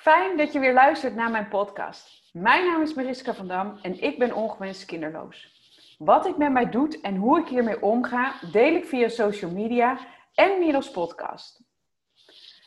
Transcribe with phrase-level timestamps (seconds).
[0.00, 2.30] Fijn dat je weer luistert naar mijn podcast.
[2.32, 5.52] Mijn naam is Mariska van Dam en ik ben ongewenst kinderloos.
[5.98, 9.98] Wat ik met mij doe en hoe ik hiermee omga, deel ik via social media
[10.34, 11.62] en middels podcast.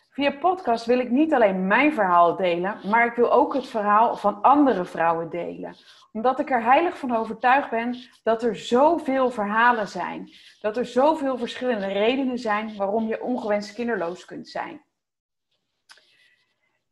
[0.10, 4.16] Via podcast wil ik niet alleen mijn verhaal delen, maar ik wil ook het verhaal
[4.16, 5.76] van andere vrouwen delen.
[6.12, 10.30] Omdat ik er heilig van overtuigd ben dat er zoveel verhalen zijn.
[10.62, 14.82] Dat er zoveel verschillende redenen zijn waarom je ongewenst kinderloos kunt zijn.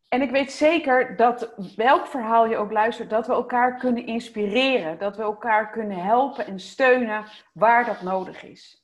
[0.10, 4.98] En ik weet zeker dat welk verhaal je ook luistert, dat we elkaar kunnen inspireren.
[4.98, 8.84] Dat we elkaar kunnen helpen en steunen waar dat nodig is.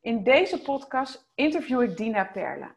[0.00, 2.74] In deze podcast interview ik Dina Perla.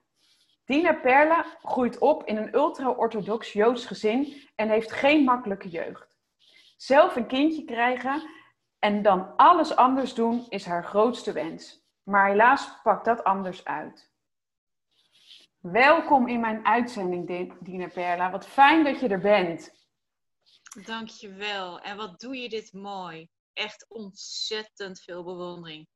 [0.65, 6.15] Dina Perla groeit op in een ultra-orthodox Joods gezin en heeft geen makkelijke jeugd.
[6.77, 8.29] Zelf een kindje krijgen
[8.79, 11.85] en dan alles anders doen is haar grootste wens.
[12.03, 14.06] Maar helaas pakt dat anders uit.
[15.59, 18.31] Welkom in mijn uitzending, Dina Perla.
[18.31, 19.71] Wat fijn dat je er bent.
[20.85, 21.79] Dankjewel.
[21.79, 23.29] En wat doe je dit mooi.
[23.53, 25.87] Echt ontzettend veel bewondering.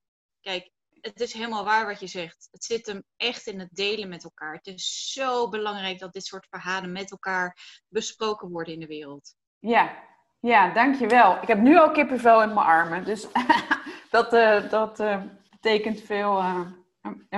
[0.41, 0.71] Kijk,
[1.01, 2.47] het is helemaal waar wat je zegt.
[2.51, 4.53] Het zit hem echt in het delen met elkaar.
[4.53, 9.35] Het is zo belangrijk dat dit soort verhalen met elkaar besproken worden in de wereld.
[9.59, 10.03] Ja,
[10.39, 11.41] ja dankjewel.
[11.41, 13.05] Ik heb nu al kippenvel in mijn armen.
[13.05, 13.27] Dus
[14.09, 16.37] dat, uh, dat uh, betekent veel.
[16.37, 16.67] Uh,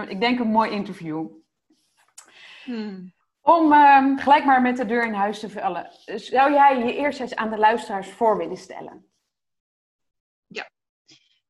[0.07, 1.41] ik denk een mooi interview.
[2.63, 3.13] Hmm.
[3.41, 5.91] Om ehm, gelijk maar met de deur in huis te vallen.
[6.05, 9.13] Zou jij je eerst eens aan de luisteraars voor willen stellen?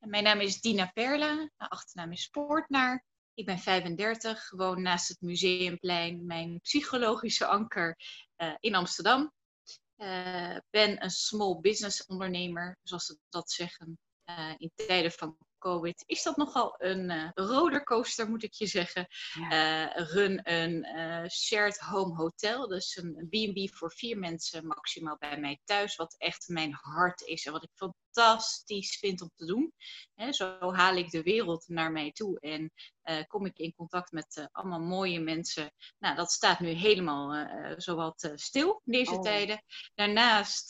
[0.05, 3.05] Mijn naam is Dina Perla, mijn achternaam is Poortnaar.
[3.33, 7.98] Ik ben 35, gewoon naast het Museumplein, mijn psychologische anker
[8.38, 9.33] uh, in Amsterdam.
[9.98, 13.98] Uh, ben een small business ondernemer, zoals ze dat zeggen,
[14.30, 19.08] uh, in tijden van COVID is dat nogal een uh, rollercoaster, moet ik je zeggen.
[19.36, 25.39] Uh, run een uh, shared home hotel, dus een B&B voor vier mensen maximaal bij
[25.39, 29.73] mij thuis, wat echt mijn hart is en wat ik fantastisch vind om te doen.
[30.33, 32.71] zo haal ik de wereld naar mij toe en
[33.27, 35.71] kom ik in contact met uh, allemaal mooie mensen.
[35.99, 39.21] Nou, dat staat nu helemaal uh, zowat stil in deze oh.
[39.21, 39.64] tijden.
[39.95, 40.69] Daarnaast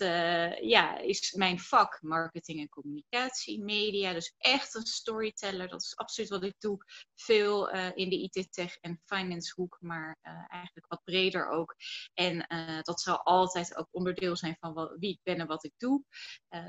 [0.61, 4.13] ja, is mijn vak marketing en communicatie, media.
[4.13, 5.67] Dus echt een storyteller.
[5.67, 6.77] Dat is absoluut wat ik doe.
[7.15, 10.17] Veel in de IT-tech en finance hoek, maar
[10.47, 11.75] eigenlijk wat breder ook.
[12.13, 12.45] En
[12.81, 16.03] dat zal altijd ook onderdeel zijn van wat, wie ik ben en wat ik doe.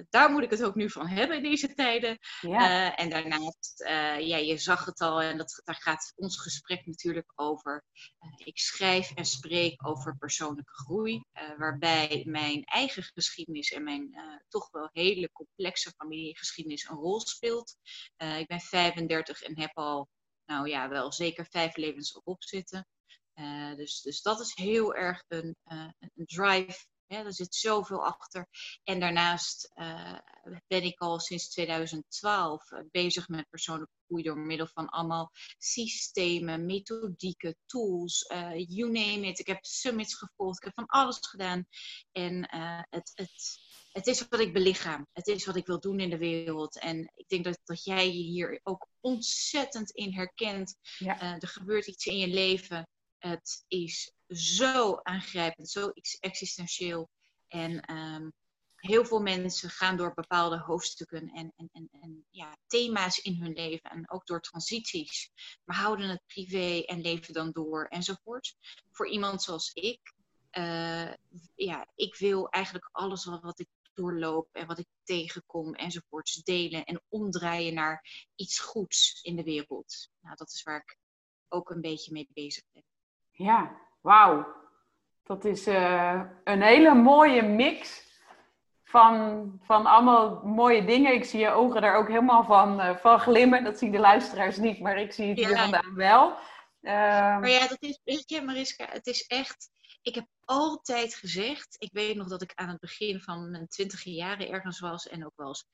[0.08, 2.18] daar moet ik het ook nu van hebben in deze tijden.
[2.40, 2.96] Ja.
[2.96, 3.84] en daarnaast,
[4.18, 7.84] ja, je zag het al en dat daar gaat ons gesprek natuurlijk over.
[8.20, 14.08] Uh, ik schrijf en spreek over persoonlijke groei, uh, waarbij mijn eigen geschiedenis en mijn
[14.12, 17.76] uh, toch wel hele complexe familiegeschiedenis een rol speelt.
[18.16, 20.08] ik ben 35 en heb al,
[20.44, 22.86] nou ja, wel zeker vijf levens erop zitten.
[23.76, 25.56] dus, dus dat is heel erg een,
[25.98, 28.48] een drive er zit zoveel achter.
[28.84, 30.18] En daarnaast uh,
[30.66, 36.66] ben ik al sinds 2012 eh, bezig met persoonlijke groei door middel van allemaal systemen,
[36.66, 39.38] methodieken, tools, uh, you name it.
[39.38, 41.66] Ik heb summits gevolgd, ik heb van alles gedaan.
[42.12, 42.48] En
[42.90, 43.58] het, het,
[43.88, 45.06] het is wat ik belichaam.
[45.12, 46.78] Het is wat ik wil doen in de wereld.
[46.78, 50.76] En ik denk dat, dat jij je hier ook ontzettend in herkent.
[50.98, 51.38] Ja.
[51.38, 52.88] er gebeurt iets in je leven.
[53.28, 57.10] Het is zo aangrijpend, zo existentieel.
[57.48, 58.32] En um,
[58.76, 63.52] heel veel mensen gaan door bepaalde hoofdstukken en, en, en, en ja, thema's in hun
[63.52, 65.30] leven en ook door transities,
[65.64, 68.56] maar houden het privé en leven dan door enzovoort.
[68.90, 70.14] Voor iemand zoals ik,
[70.52, 71.12] uh,
[71.54, 76.84] ja, ik wil eigenlijk alles wat, wat ik doorloop en wat ik tegenkom enzovoorts delen
[76.84, 80.08] en omdraaien naar iets goeds in de wereld.
[80.20, 80.98] Nou, dat is waar ik
[81.48, 82.84] ook een beetje mee bezig ben.
[83.36, 84.46] Ja, Wauw,
[85.22, 88.02] dat is uh, een hele mooie mix
[88.84, 91.14] van, van allemaal mooie dingen.
[91.14, 93.64] Ik zie je ogen daar ook helemaal van, uh, van glimmen.
[93.64, 96.30] Dat zien de luisteraars niet, maar ik zie het hier vandaan wel.
[96.30, 96.92] Uh,
[97.40, 99.70] maar ja, dat is, weet je Mariska, het is echt...
[100.02, 104.10] Ik heb altijd gezegd, ik weet nog dat ik aan het begin van mijn twintige
[104.10, 105.66] jaren ergens was en ook wel eens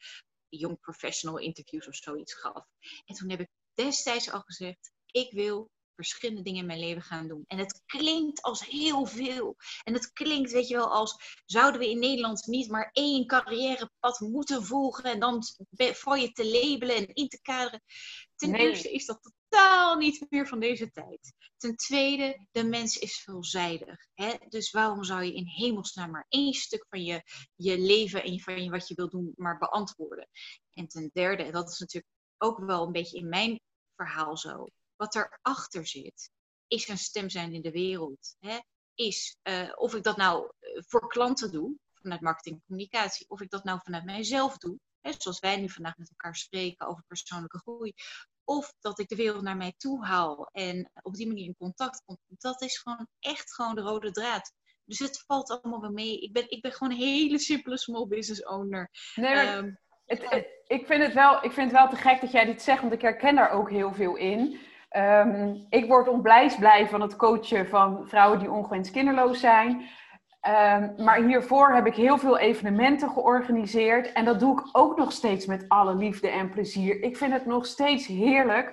[0.48, 2.66] young professional interviews of zoiets gaf.
[3.04, 5.70] En toen heb ik destijds al gezegd, ik wil
[6.00, 7.44] verschillende dingen in mijn leven gaan doen.
[7.46, 9.56] En het klinkt als heel veel.
[9.84, 14.20] En het klinkt, weet je wel, als zouden we in Nederland niet maar één carrièrepad
[14.20, 15.42] moeten volgen en dan
[15.76, 17.82] voor je te labelen en in te kaderen.
[18.36, 21.34] Ten eerste is dat totaal niet meer van deze tijd.
[21.56, 24.06] Ten tweede, de mens is veelzijdig.
[24.14, 24.34] Hè?
[24.48, 27.22] Dus waarom zou je in hemelsnaam maar één stuk van je,
[27.56, 30.28] je leven en van je, wat je wilt doen, maar beantwoorden?
[30.72, 33.60] En ten derde, en dat is natuurlijk ook wel een beetje in mijn
[33.96, 34.66] verhaal zo
[35.00, 36.30] wat erachter zit,
[36.66, 38.36] is een stem zijn in de wereld.
[38.38, 38.58] Hè?
[38.94, 39.36] is
[39.74, 43.80] of ik dat nou voor klanten doe, vanuit marketing en communicatie, of ik dat nou
[43.82, 47.92] vanuit mijzelf doe, hè, zoals wij nu vandaag met elkaar spreken over persoonlijke groei,
[48.44, 52.02] of dat ik de wereld naar mij toe haal en op die manier in contact
[52.04, 54.52] kom, dat is gewoon echt gewoon de rode draad.
[54.84, 56.20] Dus het valt allemaal wel mee.
[56.20, 58.90] Ik ben, ik ben gewoon een hele simpele small business owner.
[59.14, 59.74] Nee, ehm,
[60.04, 60.22] het,
[60.66, 62.92] ik, vind het wel, ik vind het wel te gek dat jij dit zegt, want
[62.92, 64.60] ik herken daar ook heel veel in.
[64.90, 69.88] Ehm, ik word onblijs blij van het coachen van vrouwen die ongewenst kinderloos zijn.
[70.40, 74.12] Ehm, maar hiervoor heb ik heel veel evenementen georganiseerd.
[74.12, 77.02] En dat doe ik ook nog steeds met alle liefde en plezier.
[77.02, 78.72] Ik vind het nog steeds heerlijk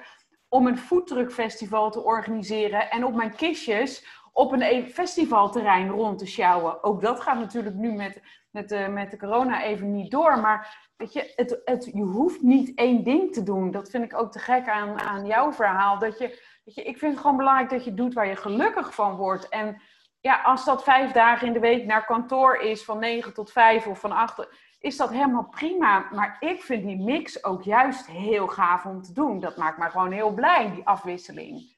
[0.49, 2.91] om een foodtruckfestival te organiseren.
[2.91, 6.83] En op mijn kistjes op een e- festivalterrein rond te sjouwen.
[6.83, 8.21] Ook dat gaat natuurlijk nu met,
[8.51, 10.39] met, de, met de corona even niet door.
[10.39, 13.71] Maar weet je, het, het, je hoeft niet één ding te doen.
[13.71, 15.99] Dat vind ik ook te gek aan, aan jouw verhaal.
[15.99, 16.27] Dat je,
[16.63, 19.49] weet je, ik vind het gewoon belangrijk dat je doet waar je gelukkig van wordt.
[19.49, 19.81] En
[20.19, 23.87] ja, als dat vijf dagen in de week naar kantoor is, van negen tot vijf
[23.87, 24.47] of van acht,
[24.79, 26.09] is dat helemaal prima.
[26.11, 29.39] Maar ik vind die mix ook juist heel gaaf om te doen.
[29.39, 31.75] Dat maakt me gewoon heel blij, die afwisseling.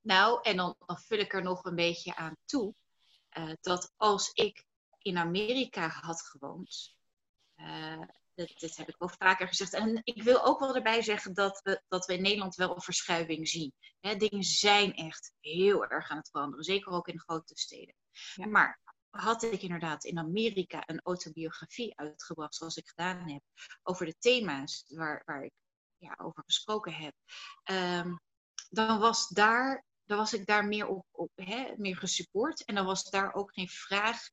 [0.00, 2.74] Nou, en dan, vul ik er nog een beetje aan toe.
[3.38, 4.64] Uh, dat als ik
[5.04, 6.96] in Amerika had gewoond,
[7.56, 8.02] uh,
[8.34, 9.72] dit, dit, heb ik wel vaker gezegd.
[9.72, 12.82] En ik wil ook wel erbij zeggen dat we, dat we in Nederland wel een
[12.82, 13.72] verschuiving zien.
[14.00, 17.94] dingen zijn echt heel erg aan het veranderen, zeker ook in grote steden.
[18.48, 18.80] Maar
[19.10, 23.42] had ik inderdaad in Amerika een autobiografie uitgebracht, zoals ik gedaan heb,
[23.82, 25.52] over de thema's waar, waar ik
[25.96, 27.14] ja, over gesproken heb,
[27.70, 28.20] um,
[28.70, 32.64] dan was daar dan was ik daar meer op, op hè, meer gesupport.
[32.64, 34.28] En dan was daar ook geen vraag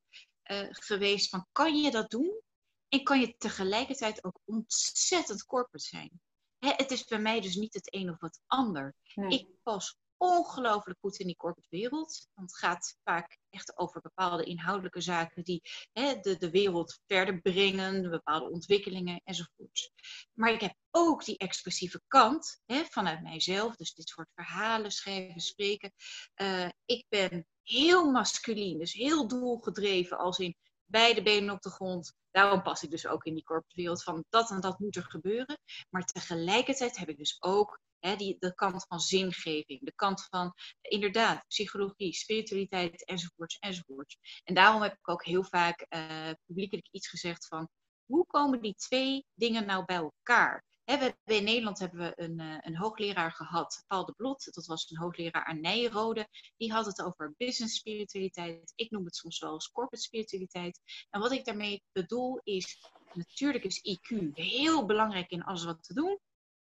[0.51, 2.41] uh, geweest van kan je dat doen?
[2.87, 6.21] En kan je tegelijkertijd ook ontzettend corporate zijn.
[6.57, 8.95] Hè, het is bij mij dus niet het een of het ander.
[9.27, 12.27] Ik pas ongelooflijk goed in die corporate wereld.
[12.33, 17.41] Want het gaat vaak echt over bepaalde inhoudelijke zaken die hè, de, de wereld verder
[17.41, 19.91] brengen, bepaalde ontwikkelingen enzovoort.
[20.33, 25.41] Maar ik heb ook die expressieve kant hè, vanuit mijzelf, dus dit soort verhalen, schrijven,
[25.41, 25.93] spreken.
[26.41, 30.55] Uh, ik ben heel masculien, dus heel doelgedreven, als in
[30.91, 32.13] beide benen op de grond.
[32.31, 35.03] Daarom pas ik dus ook in die corporate wereld van dat en dat moet er
[35.03, 35.59] gebeuren.
[35.89, 37.79] Maar tegelijkertijd heb ik dus ook
[38.17, 44.17] die, de kant van zingeving, de kant van inderdaad psychologie, spiritualiteit enzovoorts enzovoorts.
[44.43, 47.69] En daarom heb ik ook heel vaak uh, publiekelijk iets gezegd van
[48.05, 50.63] hoe komen die twee dingen nou bij elkaar?
[50.91, 54.53] We hebben in Nederland hebben we een, uh, een, hoogleraar gehad, Paul de Blot.
[54.53, 56.27] Dat was een hoogleraar aan Nijrode.
[56.57, 58.73] Die had het over business spiritualiteit.
[58.75, 60.79] Ik noem het soms wel als corporate spiritualiteit.
[61.09, 62.79] En wat ik daarmee bedoel is,
[63.13, 66.19] natuurlijk is IQ heel belangrijk in alles wat te doen.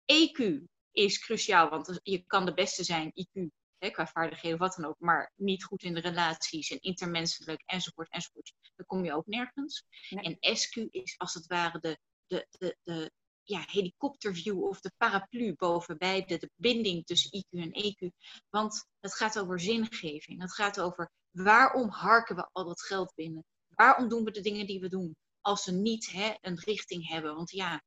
[0.06, 3.48] EQ is cruciaal, want je kan de beste zijn, IQ,
[3.78, 7.64] hè, qua vaardigheden of wat dan ook, maar niet goed in de relaties en intermenselijk
[7.66, 8.54] enzovoort enzovoort.
[8.76, 9.86] Dan kom je ook nergens.
[10.10, 13.12] En SQ is als het ware de, de, de, de
[13.44, 18.12] ja, helikopterview of de paraplu boven beide, de binding tussen IQ en EQ.
[18.50, 20.42] Want het gaat over zingeving.
[20.42, 23.44] Het gaat over waarom harken we al dat geld binnen?
[23.70, 25.16] Waarom doen we de dingen die we doen?
[25.42, 27.36] Als ze niet hè, een richting hebben.
[27.36, 27.82] Want ja,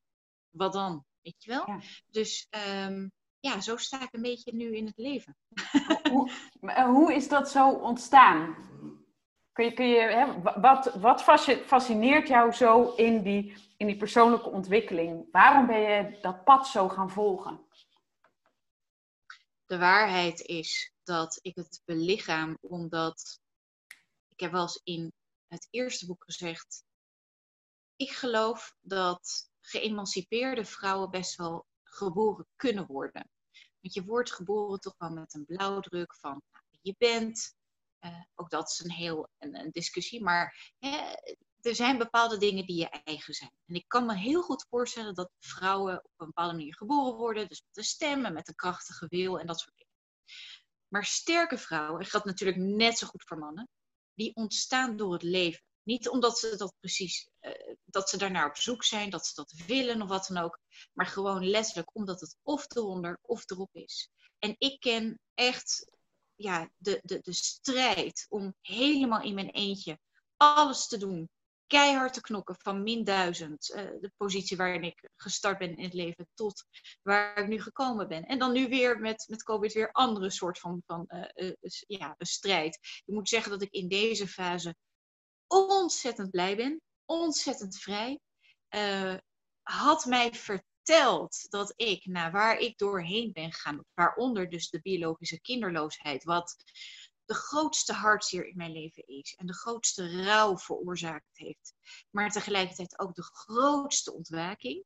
[0.50, 1.04] wat dan?
[1.22, 1.80] Weet je wel?
[2.06, 3.10] Dus um,
[3.40, 5.36] ja, zo sta ik een beetje nu in het leven.
[6.12, 6.30] hoe,
[6.84, 8.56] hoe is dat zo ontstaan?
[9.56, 11.22] Kun je, kun je, hè, wat, wat
[11.66, 15.28] fascineert jou zo in die, in die persoonlijke ontwikkeling?
[15.30, 17.66] Waarom ben je dat pad zo gaan volgen?
[19.66, 23.40] De waarheid is dat ik het belichaam omdat
[24.28, 25.12] ik heb wel eens in
[25.46, 26.84] het eerste boek gezegd.
[27.96, 33.30] Ik geloof dat geëmancipeerde vrouwen best wel geboren kunnen worden.
[33.80, 37.54] Want je wordt geboren toch wel met een blauwdruk van nou, je bent.
[38.00, 40.22] Uh, ook dat is een heel een, discussie.
[40.22, 41.14] Maar hè,
[41.60, 43.52] er zijn bepaalde dingen die je eigen zijn.
[43.66, 47.48] En ik kan me heel goed voorstellen dat vrouwen op een bepaalde manier geboren worden.
[47.48, 49.94] Dus met een stem en met een krachtige wil en dat soort dingen.
[50.88, 53.68] Maar sterke vrouwen, en geldt natuurlijk net zo goed voor mannen,
[54.14, 55.62] die ontstaan door het leven.
[55.82, 59.52] Niet omdat ze dat precies, uh, dat ze daarnaar op zoek zijn, dat ze dat
[59.66, 60.60] willen of wat dan ook.
[60.92, 64.10] Maar gewoon letterlijk omdat het of eronder of erop is.
[64.38, 65.95] En ik ken echt
[66.36, 69.98] ja, de, de, de strijd om helemaal in mijn eentje
[70.36, 71.30] alles te doen.
[71.66, 75.94] Keihard te knokken van min duizend, uh, de positie waarin ik gestart ben in het
[75.94, 76.64] leven, tot
[77.02, 78.24] waar ik nu gekomen ben.
[78.24, 81.52] En dan nu weer met, met COVID weer andere soort van, van uh,
[81.86, 82.78] ja, een strijd.
[83.04, 84.74] Ik moet zeggen dat ik in deze fase
[85.46, 88.20] ontzettend blij ben, ontzettend vrij.
[89.62, 90.75] Had mij verteld
[91.48, 96.56] dat ik, naar waar ik doorheen ben gegaan, waaronder dus de biologische kinderloosheid, wat
[97.24, 101.74] de grootste hartzeer in mijn leven is en de grootste rouw veroorzaakt heeft,
[102.10, 104.84] maar tegelijkertijd ook de grootste ontwaking,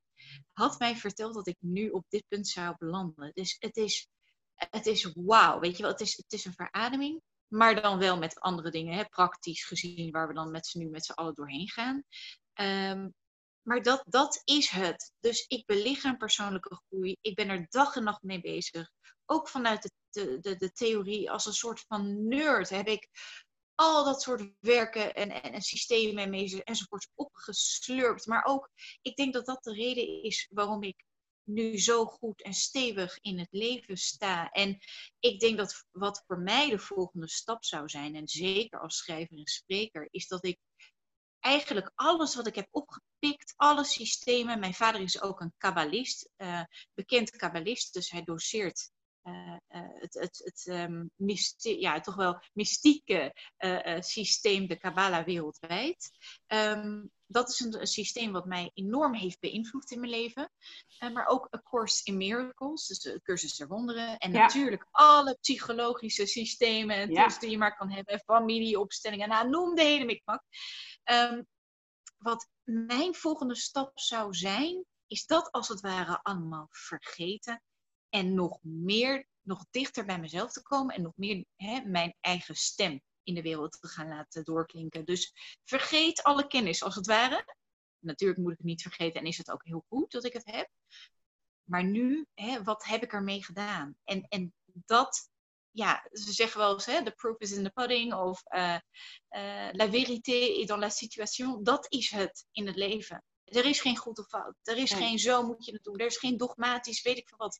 [0.51, 3.31] had mij verteld dat ik nu op dit punt zou belanden.
[3.33, 4.07] Dus het is,
[4.55, 8.17] het is wauw, weet je wel, het is, het is een verademing, maar dan wel
[8.17, 11.35] met andere dingen, hè, praktisch gezien, waar we dan met z'n nu met z'n allen
[11.35, 12.03] doorheen gaan.
[12.53, 13.07] Ehm,
[13.61, 15.13] maar dat, dat is het.
[15.19, 17.17] Dus ik belichaam persoonlijke groei.
[17.21, 18.91] Ik ben er dag en nacht mee bezig.
[19.25, 23.09] Ook vanuit de, de, de, theorie, als een soort van nerd, heb ik
[23.75, 28.25] al dat soort werken en, en, en systemen en enzovoorts opgeslurpt.
[28.25, 28.69] Maar ook,
[29.01, 31.05] ik denk dat dat de reden is waarom ik
[31.43, 34.49] nu zo goed en stevig in het leven sta.
[34.49, 34.77] En
[35.19, 39.37] ik denk dat wat voor mij de volgende stap zou zijn, en zeker als schrijver
[39.37, 40.59] en spreker, is dat ik
[41.41, 44.59] eigenlijk alles wat ik heb opgepikt, alle systemen.
[44.59, 46.61] Mijn vader is ook een kabbalist, uh,
[46.93, 48.91] bekend kabbalist, dus hij doseert
[49.23, 51.11] uh, uh, het, het, het um,
[51.57, 53.33] ja, toch wel mystieke
[53.99, 56.09] systeem, de Kabbalah wereldwijd.
[56.47, 60.51] Um, dat is een, een, systeem wat mij enorm heeft beïnvloed in mijn leven.
[61.13, 64.17] maar ook A Course in Miracles, dus de cursus der wonderen.
[64.17, 67.27] En natuurlijk alle psychologische systemen en ja.
[67.39, 68.19] die je maar kan hebben.
[68.19, 70.43] Familieopstellingen, nou, noem de hele mikmak.
[71.03, 71.47] Um,
[72.17, 77.63] wat mijn volgende stap zou zijn, is dat als het ware allemaal vergeten.
[78.09, 82.55] En nog meer, nog dichter bij mezelf te komen en nog meer hè, mijn eigen
[82.55, 85.05] stem in de wereld te gaan laten doorklinken.
[85.05, 87.55] Dus vergeet alle kennis als het ware.
[87.99, 90.45] Natuurlijk moet ik het niet vergeten en is het ook heel goed dat ik het
[90.45, 90.69] heb.
[91.63, 93.95] Maar nu, hè, wat heb ik ermee gedaan?
[94.03, 95.29] En, en dat
[95.71, 98.77] ja, ze zeggen wel eens, hè, the proof is in the pudding of uh,
[99.29, 101.63] uh, la vérité est dans la situation.
[101.63, 103.23] Dat is het in het leven.
[103.43, 104.55] Er is geen goed of fout.
[104.63, 105.97] Er is geen zo moet je het doen.
[105.97, 107.59] Er is geen dogmatisch, weet ik veel wat.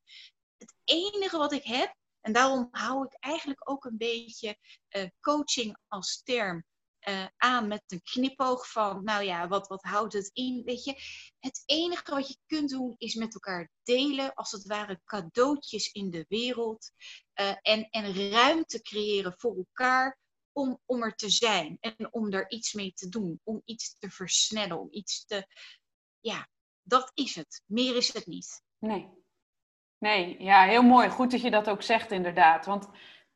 [0.57, 4.57] Het enige wat ik heb, en daarom hou ik eigenlijk ook een beetje
[4.89, 6.65] uh, coaching als term
[7.07, 10.63] uh, aan met een knipoog van, nou ja, wat, wat houdt het in?
[10.65, 10.95] Weet je,
[11.39, 16.09] het enige wat je kunt doen is met elkaar delen, als het ware cadeautjes in
[16.09, 16.91] de wereld.
[17.41, 20.17] Uh, en, en ruimte creëren voor elkaar
[20.51, 24.09] om, om er te zijn en om er iets mee te doen, om iets te
[24.09, 25.47] versnellen, om iets te.
[26.19, 26.47] Ja,
[26.81, 27.63] dat is het.
[27.65, 28.63] Meer is het niet.
[28.77, 29.09] Nee.
[29.97, 31.09] Nee, ja, heel mooi.
[31.09, 32.65] Goed dat je dat ook zegt, inderdaad.
[32.65, 32.89] Want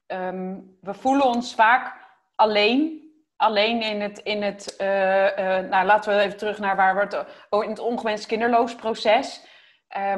[0.08, 3.04] um, we voelen ons vaak alleen
[3.36, 7.02] alleen in het, in het uh, uh, nou laten we even terug naar waar we
[7.02, 9.46] het, oh, in het ongewenst kinderloos proces.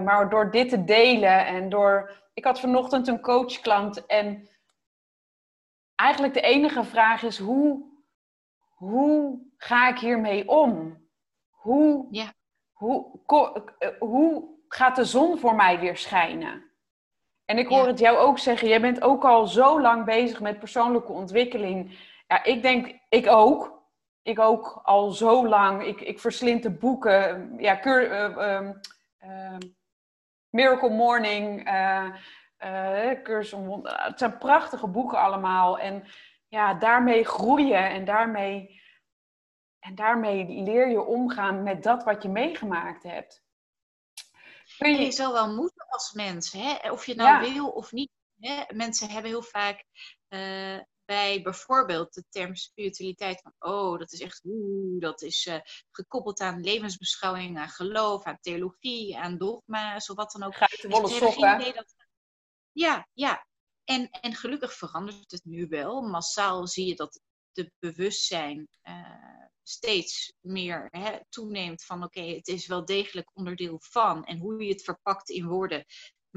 [0.04, 4.50] Maar door dit te delen en door, ik had vanochtend een coachklant en
[5.96, 7.84] eigenlijk de enige vraag is hoe,
[8.70, 10.98] hoe ga ik hiermee om?
[11.50, 12.34] Hoe, ja.
[12.72, 13.20] hoe,
[14.00, 16.64] hoe gaat de zon voor mij weer schijnen?
[17.46, 17.88] En ik hoor ja.
[17.88, 21.98] het jou ook zeggen, jij bent ook al zo lang bezig met persoonlijke ontwikkeling.
[22.28, 23.82] Ja, ik denk, ik ook.
[24.22, 25.84] Ik ook al zo lang.
[25.84, 27.54] Ik, ik verslind de boeken.
[27.58, 28.70] Ja, cur, uh,
[29.24, 29.58] uh,
[30.58, 35.80] Miracle Morning, uh, Cursus Het zijn prachtige boeken allemaal.
[35.80, 36.08] En
[36.48, 38.82] ja, daarmee groeien en daarmee,
[39.80, 43.44] en daarmee leer je omgaan met dat wat je meegemaakt hebt.
[44.78, 45.02] Kun je...
[45.02, 46.92] je zal wel moeten als mens, hè?
[46.92, 48.12] of je nou wil of niet.
[48.40, 48.64] Hè?
[48.74, 49.84] Mensen hebben heel vaak
[50.30, 55.60] uh, bij bijvoorbeeld de term spiritualiteit van, oh, dat is echt, oeh, dat is uh,
[55.92, 60.56] gekoppeld aan levensbeschouwing, aan geloof, aan theologie, aan dogma's of wat dan ook.
[60.56, 61.74] Geitenwolle sokken.
[61.74, 61.96] Dat...
[62.72, 63.48] Ja, ja.
[63.84, 66.02] En, en gelukkig verandert het nu wel.
[66.02, 67.22] Massaal zie je dat
[67.52, 73.82] de bewustzijn uh, steeds meer hè, toeneemt van oké, okay, het is wel degelijk onderdeel
[73.84, 74.26] van.
[74.26, 75.86] En hoe je het verpakt in woorden,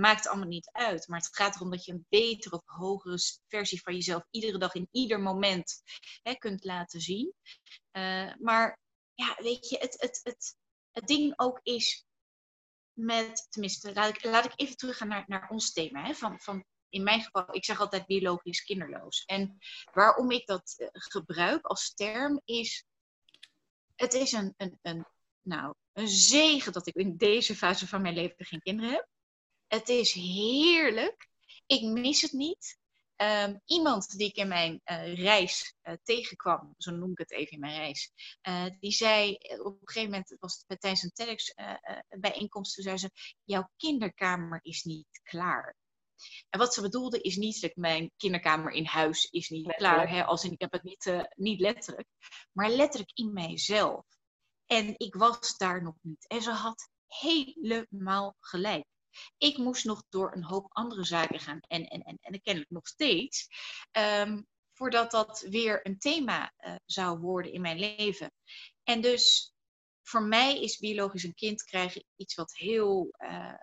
[0.00, 1.08] maakt allemaal niet uit.
[1.08, 4.74] Maar het gaat erom dat je een betere of hogere versie van jezelf iedere dag
[4.74, 5.82] in ieder moment
[6.22, 7.34] hè, kunt laten zien.
[7.92, 8.78] Uh, maar
[9.14, 10.56] ja, weet je, het, het, het,
[10.90, 12.06] het ding ook is
[12.92, 16.04] met, tenminste, laat ik, laat ik even teruggaan naar, naar ons thema.
[16.04, 19.24] Hè, van, van, in mijn geval, ik zeg altijd biologisch kinderloos.
[19.24, 19.58] En
[19.92, 22.84] waarom ik dat uh, gebruik als term is,
[23.94, 25.06] het is een, een, een,
[25.42, 29.08] nou, een zegen dat ik in deze fase van mijn leven geen kinderen heb.
[29.70, 31.28] Het is heerlijk.
[31.66, 32.78] Ik mis het niet.
[33.16, 37.52] Um, iemand die ik in mijn uh, reis uh, tegenkwam, zo noem ik het even
[37.52, 38.12] in mijn reis,
[38.48, 43.10] uh, die zei op een gegeven moment, was het tijdens een TEDx-bijeenkomst, toen zei ze,
[43.44, 45.76] jouw kinderkamer is niet klaar.
[46.48, 49.96] En wat ze bedoelde is niet dat mijn kinderkamer in huis is niet letterlijk.
[49.96, 52.08] klaar, hè, als in, ik heb het niet, niet letterlijk,
[52.52, 54.04] maar letterlijk in mijzelf.
[54.66, 56.26] En ik was daar nog niet.
[56.28, 58.86] En ze had helemaal gelijk.
[59.38, 61.60] Ik moest nog door een hoop andere zaken gaan.
[61.60, 63.48] En, en, en, en kennelijk nog steeds.
[63.98, 68.32] Um, voordat dat weer een thema uh, zou worden in mijn leven.
[68.84, 69.54] En dus
[70.02, 73.54] voor mij is biologisch een kind krijgen iets wat heel, uh,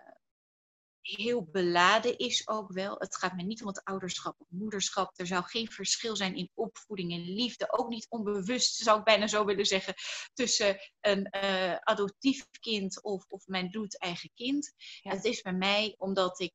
[1.16, 2.96] heel beladen is ook wel.
[2.98, 5.18] Het gaat me niet om het ouderschap of moederschap.
[5.18, 7.72] Er zou geen verschil zijn in opvoeding en liefde.
[7.72, 9.94] Ook niet onbewust, zou ik bijna zo willen zeggen,
[10.32, 14.72] tussen een uh, adoptief kind of, of mijn bloedeigen kind.
[15.00, 15.10] Ja.
[15.10, 16.52] Het is bij mij omdat ik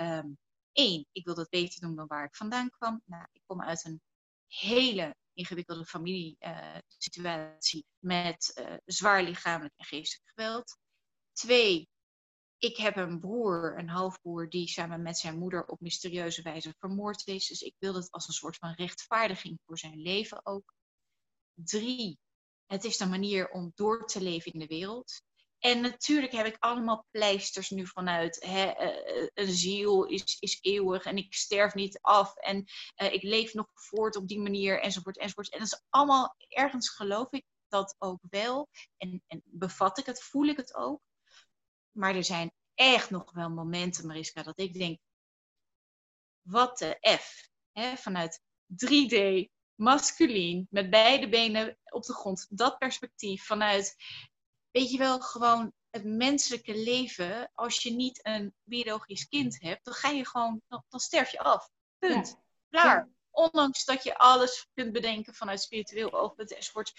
[0.00, 0.38] um,
[0.72, 3.02] één, ik wil dat beter doen dan waar ik vandaan kwam.
[3.04, 4.00] Nou, ik kom uit een
[4.46, 10.76] hele ingewikkelde familiesituatie uh, met uh, zwaar lichamelijk en geestelijk geweld.
[11.32, 11.88] Twee,
[12.62, 17.26] ik heb een broer, een halfbroer, die samen met zijn moeder op mysterieuze wijze vermoord
[17.26, 17.46] is.
[17.46, 20.74] Dus ik wil het als een soort van rechtvaardiging voor zijn leven ook.
[21.54, 22.18] Drie,
[22.66, 25.22] het is de manier om door te leven in de wereld.
[25.58, 28.44] En natuurlijk heb ik allemaal pleisters nu vanuit.
[28.44, 32.64] Hè, uh, een ziel is, is eeuwig en ik sterf niet af en
[33.02, 35.50] uh, ik leef nog voort op die manier enzovoort enzovoort.
[35.50, 38.68] En dat is allemaal, ergens geloof ik dat ook wel.
[38.96, 41.00] En, en bevat ik het, voel ik het ook.
[41.92, 44.98] Maar er zijn echt nog wel momenten, Mariska, dat ik denk,
[46.42, 47.48] wat de F.
[47.72, 52.46] Hè, vanuit 3D, masculien, met beide benen op de grond.
[52.50, 53.96] Dat perspectief vanuit
[54.72, 59.94] weet je wel, gewoon het menselijke leven, als je niet een biologisch kind hebt, dan
[59.94, 61.70] ga je gewoon, dan, dan sterf je af.
[61.98, 62.36] Punt.
[62.68, 62.80] Ja.
[62.80, 63.08] Klaar.
[63.30, 66.92] Ondanks dat je alles kunt bedenken vanuit spiritueel oogpunt enzovoort.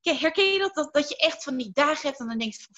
[0.00, 0.92] Herken je dat, dat?
[0.92, 2.68] Dat je echt van die dagen hebt en dan denkt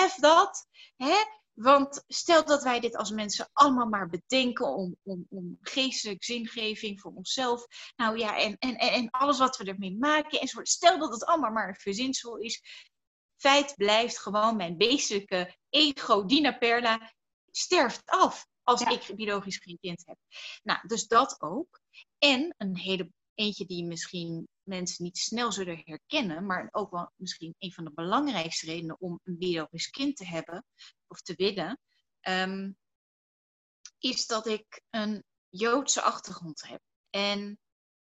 [0.00, 0.66] F dat.
[0.96, 1.16] Hè?
[1.52, 7.00] Want stel dat wij dit als mensen allemaal maar bedenken om, om, om geestelijke zingeving
[7.00, 7.66] voor onszelf.
[7.96, 10.68] Nou ja, en, en, en alles wat we ermee maken enzovoort.
[10.68, 12.62] Stel dat het allemaal maar een verzinsel is
[13.36, 17.12] feit blijft gewoon mijn beestelijke ego, Dina Perla,
[17.50, 20.16] sterft af als ik biologisch geen kind heb.
[20.62, 21.80] Nou, dus dat ook.
[22.18, 27.54] En een hele eentje die misschien mensen niet snel zullen herkennen, maar ook wel misschien
[27.58, 30.64] een van de belangrijkste redenen om een biologisch kind te hebben
[31.06, 31.80] of te willen,
[32.28, 32.76] um,
[33.98, 36.80] is dat ik een Joodse achtergrond heb.
[37.10, 37.58] En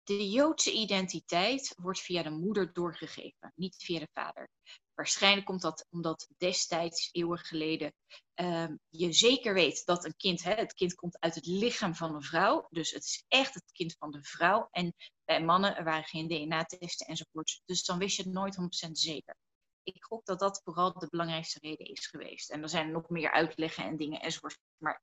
[0.04, 4.50] de Joodse identiteit wordt via de moeder doorgegeven, niet via de vader.
[4.98, 7.94] Waarschijnlijk komt dat omdat destijds, eeuwen geleden,
[8.36, 12.16] um, je zeker weet dat een kind, hè, het kind komt uit het lichaam van
[12.16, 12.68] een vrouw.
[12.70, 14.68] Dus het is echt het kind van de vrouw.
[14.72, 17.62] En bij mannen, er waren geen DNA-testen enzovoort.
[17.66, 18.56] Dus dan wist je het nooit
[18.88, 19.36] 100% zeker.
[19.84, 22.50] Ik gok dat dat vooral de belangrijkste reden is geweest.
[22.50, 24.60] En er zijn nog meer uitleggen en dingen enzovoort.
[24.78, 25.02] Maar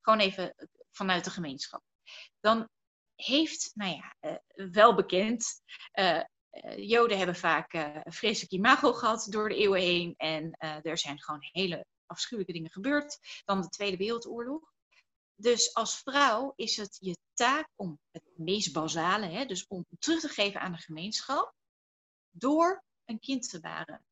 [0.00, 1.82] gewoon even vanuit de gemeenschap.
[2.40, 2.68] Dan
[3.14, 5.62] heeft, nou ja, uh, wel bekend,
[5.94, 6.22] uh,
[6.76, 10.14] Joden hebben vaak uh, vreselijk imago gehad door de eeuwen heen.
[10.16, 13.18] En uh, er zijn gewoon hele afschuwelijke dingen gebeurd.
[13.44, 14.72] Dan de Tweede Wereldoorlog.
[15.34, 20.20] Dus als vrouw is het je taak om het meest basale, hè, dus om terug
[20.20, 21.54] te geven aan de gemeenschap,
[22.30, 24.04] door een kind te baren.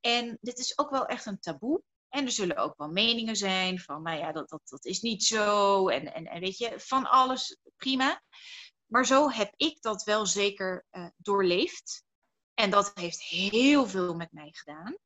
[0.00, 1.82] En dit is ook wel echt een taboe.
[2.08, 5.24] En er zullen ook wel meningen zijn van, nou ja, dat, dat, dat is niet
[5.24, 5.88] zo.
[5.88, 8.22] En, en, en weet je, van alles prima.
[8.86, 12.04] Maar zo heb ik dat wel zeker uh, doorleefd.
[12.54, 14.96] En dat heeft heel veel met mij gedaan.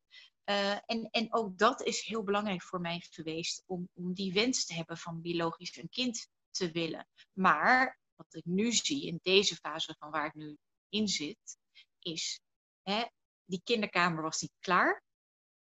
[0.44, 4.64] Uh, en, en ook dat is heel belangrijk voor mij geweest om, om die wens
[4.64, 7.08] te hebben van biologisch een kind te willen.
[7.32, 11.58] Maar wat ik nu zie in deze fase van waar ik nu in zit,
[11.98, 12.40] is
[12.82, 13.04] hè,
[13.44, 15.02] die kinderkamer was niet klaar.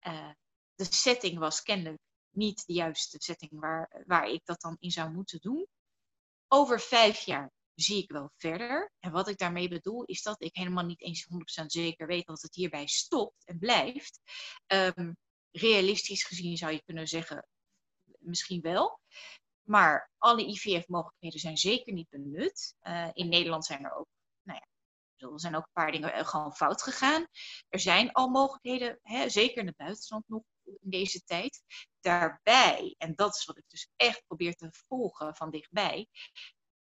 [0.08, 0.32] Uh,
[0.76, 5.12] de setting was kennelijk niet de juiste setting waar, waar ik dat dan in zou
[5.12, 5.68] moeten doen.
[6.48, 8.92] Over vijf jaar zie ik wel verder.
[9.00, 11.28] En wat ik daarmee bedoel, is dat ik helemaal niet eens
[11.64, 14.20] 100% zeker weet dat het hierbij stopt en blijft.
[14.68, 15.18] Um,
[15.52, 17.48] realistisch gezien zou je kunnen zeggen,
[18.20, 19.00] misschien wel.
[19.64, 22.76] Maar alle IVF-mogelijkheden zijn zeker niet benut.
[22.82, 24.08] Uh, in Nederland zijn er ook,
[24.42, 24.68] nou ja,
[25.28, 27.28] er zijn ook een paar dingen gewoon fout gegaan.
[27.70, 31.62] Er zijn al mogelijkheden, hè, zeker in het buitenland nog in deze tijd.
[32.00, 36.08] Daarbij, en dat is wat ik dus echt probeer te volgen van dichtbij,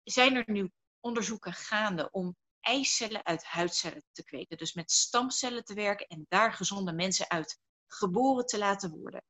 [0.02, 4.56] zijn er nu onderzoeken gaande om eicellen uit huidcellen te kweken.
[4.56, 9.24] Dus met stamcellen te werken en daar gezonde mensen uit geboren te laten worden.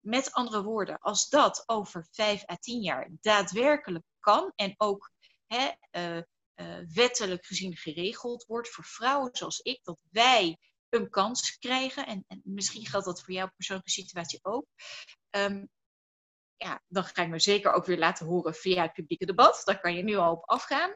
[0.00, 5.10] Met andere woorden, als dat over vijf à tien jaar daadwerkelijk kan en ook
[5.46, 6.22] hè, uh,
[6.54, 12.24] uh, wettelijk gezien geregeld wordt voor vrouwen zoals ik, dat wij een kans krijgen, en,
[12.26, 14.66] en misschien geldt dat voor jouw persoonlijke situatie ook,
[15.30, 15.68] um,
[16.64, 19.62] ja, dan ga ik me zeker ook weer laten horen via het publieke debat.
[19.64, 20.94] Daar kan je nu al op afgaan.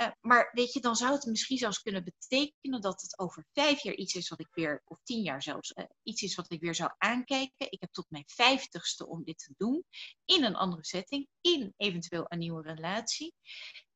[0.00, 3.82] Uh, maar weet je, dan zou het misschien zelfs kunnen betekenen dat het over vijf
[3.82, 6.60] jaar iets is wat ik weer, of tien jaar zelfs, uh, iets is wat ik
[6.60, 7.70] weer zou aankijken.
[7.72, 9.84] Ik heb tot mijn vijftigste om dit te doen,
[10.24, 13.34] in een andere setting, in eventueel een nieuwe relatie.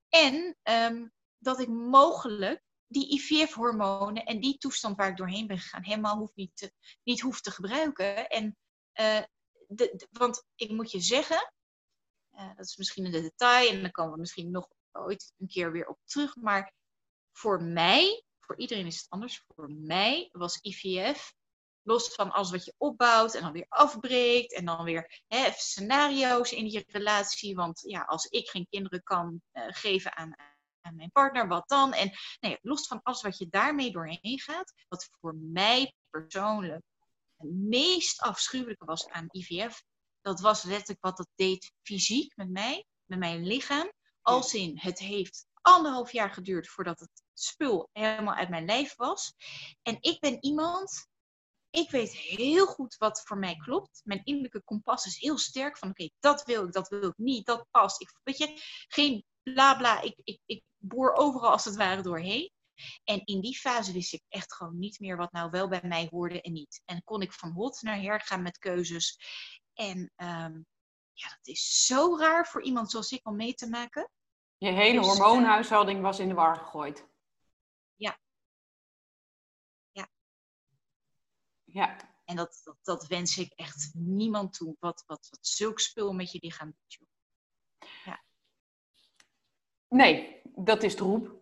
[0.09, 5.85] En um, dat ik mogelijk die IVF-hormonen en die toestand waar ik doorheen ben gegaan,
[5.85, 8.29] helemaal hoef niet, te, niet hoef te gebruiken.
[8.29, 8.57] En,
[9.01, 9.23] uh,
[10.11, 11.53] want ik moet je zeggen,
[12.33, 15.73] uh, dat is misschien een detail en dan komen we misschien nog ooit een keer
[15.73, 16.37] weer op terug.
[16.37, 16.73] Maar
[17.33, 21.35] voor mij, voor iedereen is het anders, voor mij was IVF
[21.83, 26.53] los van alles wat je opbouwt en dan weer afbreekt en dan weer hè, scenario's
[26.53, 27.55] in je relatie.
[27.55, 30.37] Want ja, als ik geen kinderen kan uh, geven aan,
[30.81, 31.93] aan mijn partner, wat dan?
[31.93, 36.83] En nee, los van alles wat je daarmee doorheen gaat, wat voor mij persoonlijk
[37.45, 39.83] meest afschuwelijke was aan IVF,
[40.21, 43.93] dat was letterlijk wat dat deed fysiek met mij, met mijn lichaam.
[44.23, 49.35] Als in, het heeft anderhalf jaar geduurd voordat het spul helemaal uit mijn lijf was.
[49.83, 51.07] En ik ben iemand,
[51.71, 54.01] ik weet heel goed wat voor mij klopt.
[54.05, 57.47] Mijn innerlijke kompas is heel sterk van oké, dat wil ik, dat wil ik niet,
[57.47, 58.01] dat past.
[58.01, 62.53] Ik, weet je, geen bla bla, ik, ik, ik boor overal als het ware doorheen.
[63.05, 66.09] En in die fase wist ik echt gewoon niet meer wat nou wel bij mij
[66.11, 66.83] hoorde en niet.
[66.85, 69.19] En kon ik van hot naar her gaan met keuzes.
[69.75, 70.67] En um,
[71.13, 74.11] ja, dat is zo raar voor iemand zoals ik om mee te maken.
[74.59, 77.07] Je hele dus, hormoonhuishouding was in de war gegooid.
[77.95, 78.21] Ja.
[79.91, 80.09] Ja.
[81.65, 81.97] Ja.
[82.25, 84.77] En dat, dat, dat wens ik echt niemand toe.
[84.79, 87.09] Wat, wat, wat zulk spul met je lichaam doet.
[88.05, 88.25] Ja.
[89.89, 91.42] Nee, dat is troep.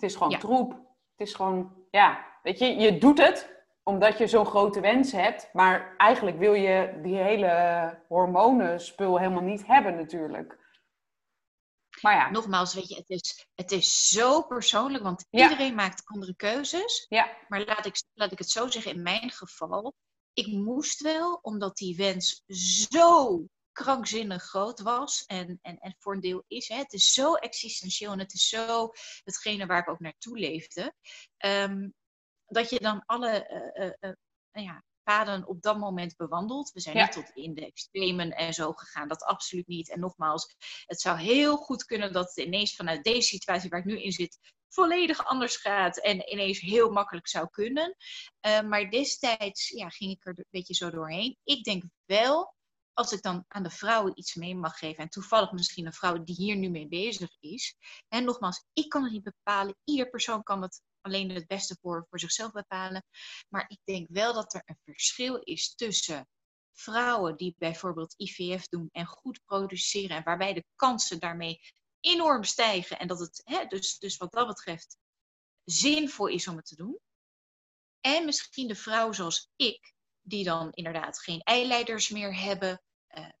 [0.00, 0.70] Het is gewoon troep.
[1.16, 5.48] Het is gewoon, ja, weet je, je doet het omdat je zo'n grote wens hebt,
[5.52, 10.58] maar eigenlijk wil je die hele hormonenspul helemaal niet hebben natuurlijk.
[12.00, 12.30] Maar ja.
[12.30, 17.06] Nogmaals, weet je, het is, het is zo persoonlijk, want iedereen maakt andere keuzes.
[17.08, 17.36] Ja.
[17.48, 19.94] Maar laat ik, laat ik het zo zeggen, in mijn geval,
[20.32, 22.42] ik moest wel, omdat die wens
[22.90, 23.44] zo
[23.78, 26.68] krankzinnig groot was en, en, en voor een deel is.
[26.68, 26.76] Hè.
[26.76, 28.90] Het is zo existentieel en het is zo
[29.24, 30.94] hetgene waar ik ook naartoe leefde.
[31.44, 31.94] Um,
[32.46, 34.16] dat je dan alle uh, uh,
[34.52, 36.72] nou ja, paden op dat moment bewandelt.
[36.72, 39.90] We zijn niet tot in de extremen en zo gegaan, dat absoluut niet.
[39.90, 43.84] En nogmaals, het zou heel goed kunnen dat het ineens vanuit deze situatie waar ik
[43.84, 44.38] nu in zit,
[44.68, 47.96] volledig anders gaat en ineens heel makkelijk zou kunnen.
[48.46, 51.38] Uh, maar destijds ja, ging ik er een beetje zo doorheen.
[51.44, 52.56] Ik denk wel
[52.98, 56.24] als ik dan aan de vrouwen iets mee mag geven, en toevallig misschien een vrouw
[56.24, 57.76] die hier nu mee bezig is,
[58.08, 62.06] en nogmaals, ik kan het niet bepalen, ieder persoon kan het alleen het beste voor,
[62.08, 63.04] voor zichzelf bepalen,
[63.48, 66.28] maar ik denk wel dat er een verschil is tussen
[66.72, 71.60] vrouwen die bijvoorbeeld IVF doen en goed produceren, en waarbij de kansen daarmee
[72.00, 74.96] enorm stijgen, en dat het hè, dus, dus wat dat betreft
[75.64, 76.98] zinvol is om het te doen.
[78.00, 82.82] En misschien de vrouw zoals ik, die dan inderdaad geen eileiders meer hebben,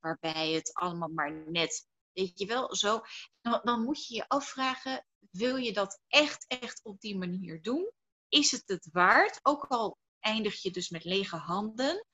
[0.00, 3.00] waarbij het allemaal maar net, weet je wel, zo.
[3.40, 7.92] Dan, dan moet je je afvragen, wil je dat echt, echt op die manier doen?
[8.28, 9.40] Is het het waard?
[9.42, 12.06] Ook al eindig je dus met lege handen.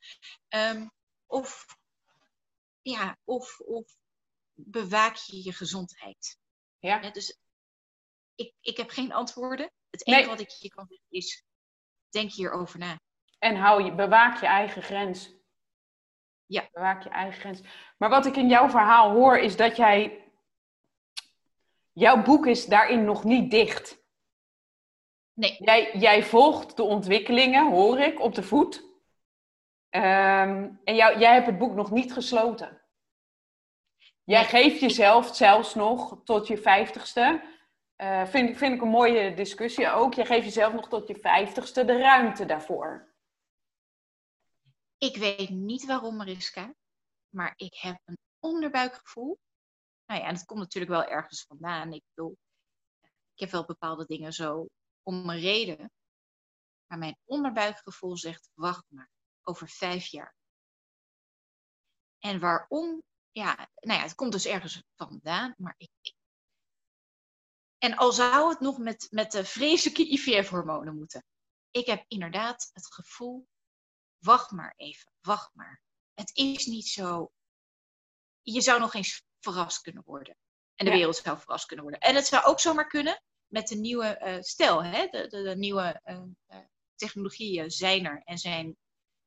[0.49, 0.91] Um,
[1.27, 1.67] of,
[2.83, 3.97] ja, of, of
[4.53, 6.39] bewaak je je gezondheid?
[6.79, 7.01] Ja.
[7.03, 7.39] ja dus
[8.35, 9.73] ik, ik heb geen antwoorden.
[9.91, 11.45] Het enige wat ik je kan zeggen is,
[12.09, 13.01] denk hierover na.
[13.39, 15.35] En hou je, bewaak je eigen grens.
[16.47, 16.69] Ja.
[16.73, 17.63] Bewaak je eigen grens.
[17.99, 20.23] Maar wat ik in jouw verhaal hoor, is dat jij.
[21.93, 24.03] Jouw boek is daarin nog niet dicht.
[25.33, 25.57] Nee.
[25.59, 28.83] Jij, jij volgt de ontwikkelingen, hoor ik, op de voet.
[29.91, 32.81] Um, en jou, jij hebt het boek nog niet gesloten.
[34.25, 34.49] Jij nee.
[34.49, 37.43] geeft jezelf zelfs nog tot je vijftigste.
[37.97, 40.15] Uh, vind, vind ik een mooie discussie ook.
[40.15, 43.14] Jij geeft jezelf nog tot je vijftigste de ruimte daarvoor.
[45.05, 46.75] Ik weet niet waarom, Mariska,
[47.29, 49.39] maar ik heb een onderbuikgevoel.
[50.07, 51.93] Nou ja, en het komt natuurlijk wel ergens vandaan.
[51.93, 52.37] Ik bedoel,
[53.33, 54.67] ik heb wel bepaalde dingen zo
[55.03, 55.91] om een reden.
[56.87, 59.11] Maar mijn onderbuikgevoel zegt, wacht maar,
[59.43, 60.35] over vijf jaar.
[62.19, 63.03] En waarom?
[63.33, 66.15] Ja, nou ja, het komt dus ergens vandaan, maar ik, ik
[67.79, 71.25] en al zou het nog met, met de vreselijke IVF-hormonen moeten.
[71.71, 73.47] Ik heb inderdaad het gevoel
[74.25, 75.83] wacht maar even, wacht maar.
[76.15, 77.33] Het is niet zo.
[78.43, 80.37] Je zou nog eens verrast kunnen worden.
[80.75, 80.97] En de ja.
[80.97, 82.03] wereld zou verrast kunnen worden.
[82.03, 84.85] En het zou ook zomaar kunnen met de nieuwe uh, stijl.
[84.85, 85.07] Hè?
[85.07, 86.59] De, de, de nieuwe uh, uh,
[86.95, 88.77] technologieën zijn er en zijn.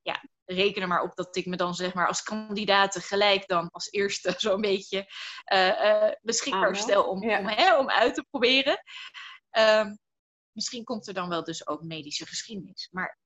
[0.01, 3.69] Ja, reken er maar op dat ik me dan zeg maar als kandidaat gelijk dan
[3.69, 5.05] als eerste zo'n beetje
[6.21, 7.39] beschikbaar ah, stel om, ja.
[7.39, 8.83] om, hè, om uit te proberen.
[9.57, 9.99] Um,
[10.51, 12.87] misschien komt er dan wel dus ook medische geschiedenis.
[12.91, 13.19] Maar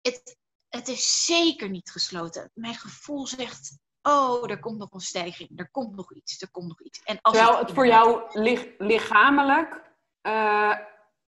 [0.00, 0.36] het,
[0.70, 2.50] het is zeker niet gesloten.
[2.54, 6.68] Mijn gevoel zegt, oh, er komt nog een stijging, er komt nog iets, er komt
[6.68, 7.02] nog iets.
[7.02, 9.82] En als Terwijl het, het voor jou lich lichamelijk
[10.22, 10.78] uh,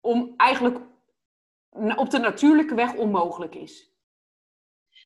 [0.00, 0.78] om eigenlijk
[1.96, 3.90] op de natuurlijke weg onmogelijk is?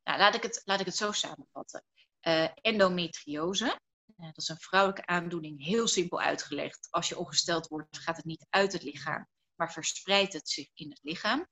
[0.04, 1.84] Nou, laat ik het, laat ik het zo samenvatten.
[2.22, 3.78] Uh, endometriose,
[4.16, 6.88] dat is een vrouwelijke aandoening, heel simpel uitgelegd.
[6.90, 10.90] Als je ongesteld wordt, gaat het niet uit het lichaam, maar verspreidt het zich in
[10.90, 11.46] het lichaam.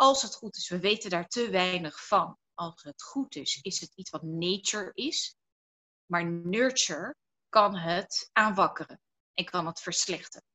[0.00, 2.38] Als het goed is, we weten daar te weinig van.
[2.54, 5.36] Als het goed is, is het iets wat nature is.
[6.06, 7.16] Maar nurture
[7.48, 9.00] kan het aanwakkeren
[9.34, 10.46] en kan het verslechteren.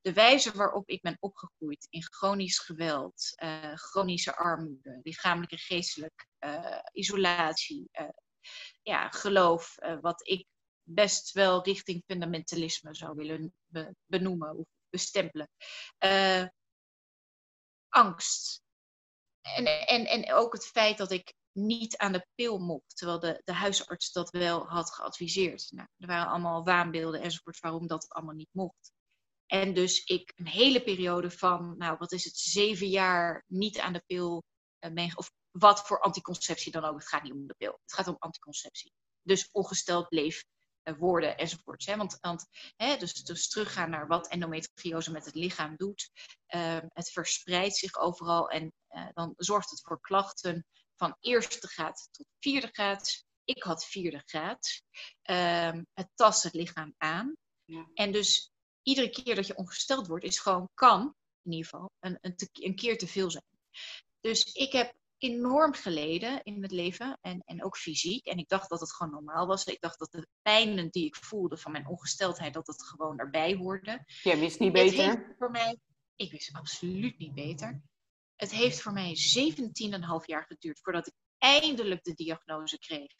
[0.00, 6.78] De wijze waarop ik ben opgegroeid in chronisch geweld, uh, chronische armoede, lichamelijke geestelijke uh,
[6.92, 8.08] isolatie, uh,
[8.82, 10.46] ja, geloof, wat ik
[10.82, 13.54] best wel richting fundamentalisme zou willen
[14.06, 15.48] benoemen of bestempelen.
[17.88, 18.68] angst.
[19.42, 23.40] En, en, en ook het feit dat ik niet aan de pil mocht, terwijl de,
[23.44, 25.70] de huisarts dat wel had geadviseerd.
[25.70, 28.92] Nou, er waren allemaal waanbeelden enzovoort waarom dat allemaal niet mocht.
[29.46, 33.92] En dus ik een hele periode van, nou wat is het, zeven jaar niet aan
[33.92, 34.44] de pil
[34.80, 36.98] uh, ben, of wat voor anticonceptie dan ook.
[36.98, 38.92] Het gaat niet om de pil, het gaat om anticonceptie.
[39.22, 40.44] Dus ongesteld bleef
[40.84, 41.86] uh, worden enzovoorts.
[41.86, 41.96] Hè?
[41.96, 46.10] Want, want hè, dus, dus teruggaan naar wat endometriose met het lichaam doet.
[46.54, 50.66] Uh, het verspreidt zich overal en uh, dan zorgt het voor klachten
[50.96, 53.24] van eerste graad tot vierde graad.
[53.44, 54.82] Ik had vierde graad.
[55.30, 57.36] Um, het tast het lichaam aan.
[57.64, 57.90] Ja.
[57.94, 58.50] En dus
[58.82, 62.48] iedere keer dat je ongesteld wordt, is gewoon kan, in ieder geval, een, een, te,
[62.52, 63.44] een keer te veel zijn.
[64.20, 68.26] Dus ik heb enorm geleden in het leven en, en ook fysiek.
[68.26, 69.64] En ik dacht dat het gewoon normaal was.
[69.64, 73.54] Ik dacht dat de pijnen die ik voelde van mijn ongesteldheid, dat het gewoon erbij
[73.54, 74.04] hoorde.
[74.22, 75.34] Jij wist niet beter?
[75.38, 75.78] voor mij,
[76.16, 77.82] ik wist absoluut niet beter.
[78.36, 83.12] Het heeft voor mij 17,5 jaar geduurd voordat ik eindelijk de diagnose kreeg.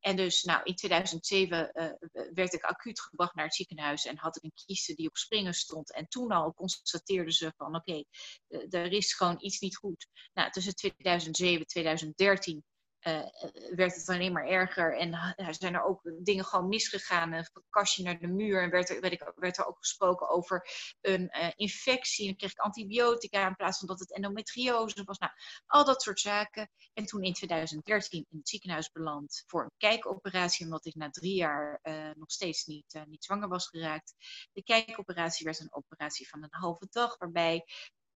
[0.00, 1.92] En dus nou, in 2007 uh, eh,
[2.32, 5.54] werd ik acuut gebracht naar het ziekenhuis en had ik een kieste die op springen
[5.54, 5.92] stond.
[5.92, 8.06] En toen al constateerden ze van oké, okay,
[8.48, 10.06] uh, er is gewoon iets niet goed.
[10.32, 12.64] Nou, tussen 2007 en 2013
[13.02, 13.26] uh,
[13.74, 14.98] werd het alleen maar erger.
[14.98, 17.32] En zijn er ook dingen gewoon misgegaan.
[17.32, 18.62] Een kastje naar de muur.
[18.62, 20.68] En werd er, werd, ik, werd er ook gesproken over
[21.00, 22.28] een uh, infectie.
[22.28, 25.18] En kreeg ik antibiotica in plaats van dat het endometriose was.
[25.18, 25.32] Nou,
[25.66, 26.70] al dat soort zaken.
[26.92, 30.64] En toen in 2013 in het ziekenhuis beland voor een kijkoperatie.
[30.64, 31.80] Omdat ik na drie jaar
[32.16, 34.14] nog steeds niet, niet zwanger was geraakt.
[34.52, 37.18] De kijkoperatie werd een operatie van een halve dag.
[37.18, 37.64] Waarbij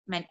[0.03, 0.27] mijn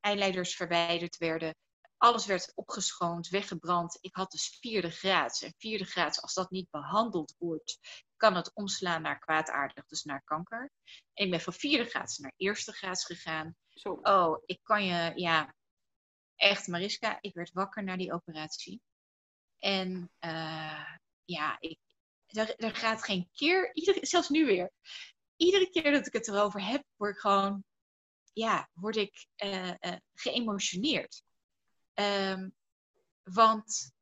[0.00, 1.54] eileiders verwijderd werden
[1.96, 3.98] alles werd opgeschoond, weggebrand.
[4.00, 5.42] Ik had dus vierde graad.
[5.42, 7.78] En vierde graad, als dat niet behandeld wordt,
[8.16, 10.70] kan het omslaan naar kwaadaardig, dus naar kanker.
[11.12, 13.56] En ik ben van vierde graad naar eerste graad gegaan.
[13.68, 13.98] Zo.
[14.02, 15.54] Oh, ik kan je, ja,
[16.36, 18.80] echt Mariska, ik werd wakker na die operatie.
[19.58, 21.78] En uh, ja, ik,
[22.26, 24.72] er, er, gaat geen keer, iedere, zelfs nu weer,
[25.36, 27.64] iedere keer dat ik het erover heb, word ik gewoon,
[28.32, 31.22] ja, word ik uh, uh, geëmotioneerd.
[32.00, 32.54] Um,
[33.22, 33.92] want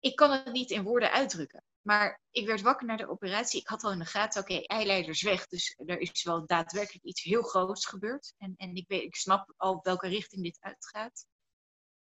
[0.00, 1.64] ik kan het niet in woorden uitdrukken.
[1.82, 3.60] Maar ik werd wakker na de operatie.
[3.60, 5.46] Ik had al in de gaten, oké, okay, eileiders weg.
[5.46, 8.34] Dus er is wel daadwerkelijk iets heel groots gebeurd.
[8.38, 11.26] En, en ik, weet, ik snap al welke richting dit uitgaat.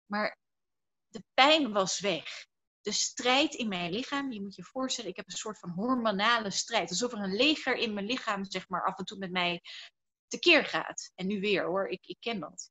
[0.07, 0.39] Maar
[1.09, 2.47] de pijn was weg.
[2.81, 6.51] De strijd in mijn lichaam, je moet je voorstellen, ik heb een soort van hormonale
[6.51, 6.89] strijd.
[6.89, 9.63] Alsof er een leger in mijn lichaam, zeg maar, af en toe met mij
[10.27, 11.11] tekeer gaat.
[11.15, 12.71] En nu weer hoor, ik, ik ken dat.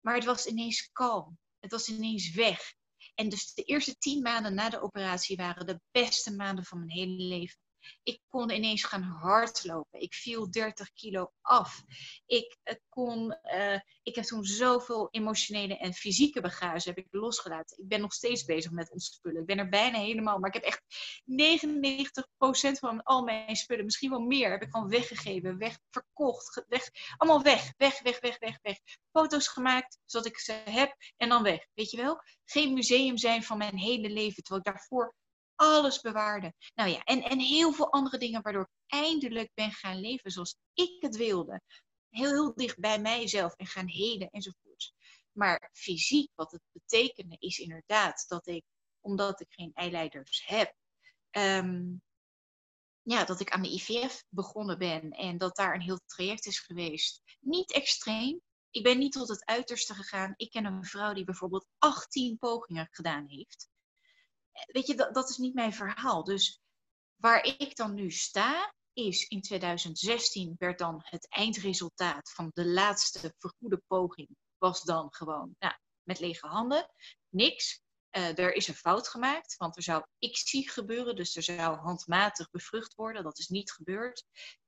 [0.00, 1.38] Maar het was ineens kalm.
[1.58, 2.74] Het was ineens weg.
[3.14, 6.90] En dus de eerste tien maanden na de operatie waren de beste maanden van mijn
[6.90, 7.58] hele leven.
[8.02, 10.00] Ik kon ineens gaan hardlopen.
[10.00, 11.82] Ik viel 30 kilo af.
[12.26, 12.56] Ik,
[12.88, 17.78] kon, uh, ik heb toen zoveel emotionele en fysieke bagage heb ik losgelaten.
[17.78, 19.40] Ik ben nog steeds bezig met ontspullen.
[19.40, 20.82] Ik ben er bijna helemaal, maar ik heb echt
[21.24, 26.90] 99% van al mijn spullen, misschien wel meer, heb ik gewoon weggegeven, weg, verkocht, weg,
[27.16, 28.78] allemaal weg, weg, weg, weg, weg, weg.
[29.12, 31.66] Foto's gemaakt, zodat ik ze heb en dan weg.
[31.74, 32.22] Weet je wel?
[32.44, 35.14] Geen museum zijn van mijn hele leven, terwijl ik daarvoor
[35.60, 36.54] alles bewaarde.
[36.74, 40.56] Nou ja, en, en heel veel andere dingen waardoor ik eindelijk ben gaan leven zoals
[40.74, 41.60] ik het wilde.
[42.08, 44.94] Heel, heel dicht bij mijzelf en gaan heden enzovoorts.
[45.32, 48.64] Maar fysiek, wat het betekende, is inderdaad dat ik,
[49.00, 50.74] omdat ik geen eileiders heb,
[51.30, 51.94] ehm,
[53.02, 56.58] ja, dat ik aan de IVF begonnen ben en dat daar een heel traject is
[56.58, 57.22] geweest.
[57.40, 58.40] Niet extreem.
[58.70, 60.34] Ik ben niet tot het uiterste gegaan.
[60.36, 63.69] Ik ken een vrouw die bijvoorbeeld 18 pogingen gedaan heeft
[64.66, 66.24] weet je, dat, dat is niet mijn verhaal.
[66.24, 66.60] Dus
[67.16, 73.34] waar ik dan nu sta, is in 2016 werd dan het eindresultaat van de laatste
[73.38, 76.90] vergoede poging, was dan gewoon nou, met lege handen,
[77.28, 77.80] niks.
[78.16, 82.50] Uh, er is een fout gemaakt, want er zou ICSI gebeuren, dus er zou handmatig
[82.50, 83.22] bevrucht worden.
[83.22, 84.24] Dat is niet gebeurd.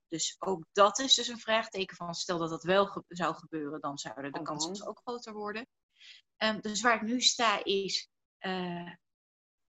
[0.09, 3.99] Dus ook dat is dus een vraagteken van stel dat dat wel zou gebeuren, dan
[3.99, 5.67] zouden de oh, kansen dus ook groter worden.
[6.37, 8.09] Um, dus waar ik nu sta is,
[8.41, 8.93] uh,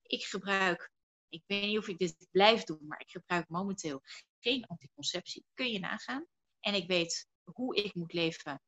[0.06, 0.90] ik gebruik,
[1.28, 4.02] ik weet niet of ik dit blijf doen, maar ik gebruik momenteel
[4.40, 5.44] geen anticonceptie.
[5.54, 6.26] Kun je nagaan.
[6.60, 8.62] En ik weet hoe ik moet leven.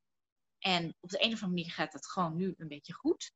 [0.59, 3.31] En op de een of andere manier gaat het gewoon nu een beetje goed.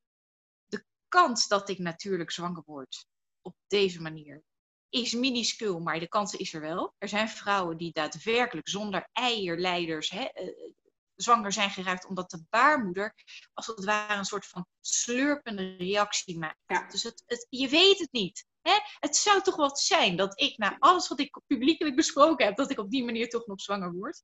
[0.66, 3.06] De kans dat ik natuurlijk zwanger word
[3.42, 4.44] op deze manier
[4.92, 6.94] is minuscuul, maar de kans is er wel.
[6.98, 10.48] Er zijn vrouwen die daadwerkelijk zonder eierleiders hè, eh,
[11.22, 13.14] zwanger zijn geraakt, omdat de baarmoeder
[13.54, 16.92] als het ware een soort van slurpende reactie maakt.
[16.92, 18.46] Dus het, het, je weet het niet.
[18.62, 18.80] Hè?
[19.00, 22.72] Het zou toch wat zijn dat ik na alles wat ik publiekelijk besproken heb, dat
[22.72, 24.24] ik op die manier toch nog zwanger word.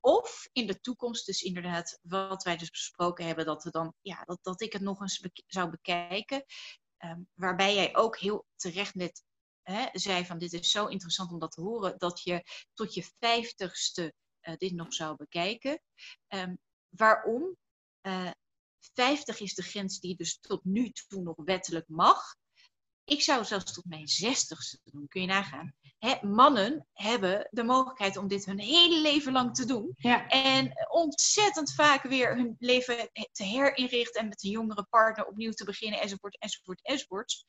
[0.00, 4.22] Of in de toekomst, dus inderdaad, wat wij dus besproken hebben, dat, we dan, ja,
[4.24, 6.44] dat, dat ik het nog eens zou bekijken.
[7.04, 9.22] Um, waarbij jij ook heel terecht net
[9.72, 13.10] hè, zei van dit is zo interessant om dat te horen, dat je tot je
[13.18, 14.14] vijftigste
[14.56, 15.80] dit nog zou bekijken.
[16.28, 16.58] Um,
[16.88, 17.56] waarom?
[18.02, 18.32] Uh, eh,
[18.94, 22.36] 50 is de grens die dus tot nu toe nog wettelijk mag.
[23.04, 25.74] Ik zou zelfs tot mijn zestigste doen, kun je nagaan.
[26.22, 29.92] mannen hebben de mogelijkheid om dit hun hele leven lang te doen.
[29.96, 30.28] Ja.
[30.28, 35.64] En ontzettend vaak weer hun leven te herinrichten en met een jongere partner opnieuw te
[35.64, 37.44] beginnen, enzovoort, enzovoort, enzovoort.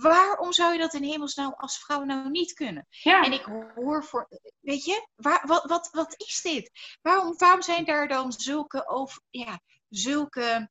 [0.00, 2.86] Waarom zou je dat in hemelsnaam als vrouw nou niet kunnen?
[2.88, 3.22] Ja.
[3.22, 3.42] En ik
[3.74, 4.28] hoor voor,
[4.60, 6.70] weet je, waar, wat, wat, wat is dit?
[7.02, 10.70] Waarom, waarom zijn daar dan zulke, over, ja, zulke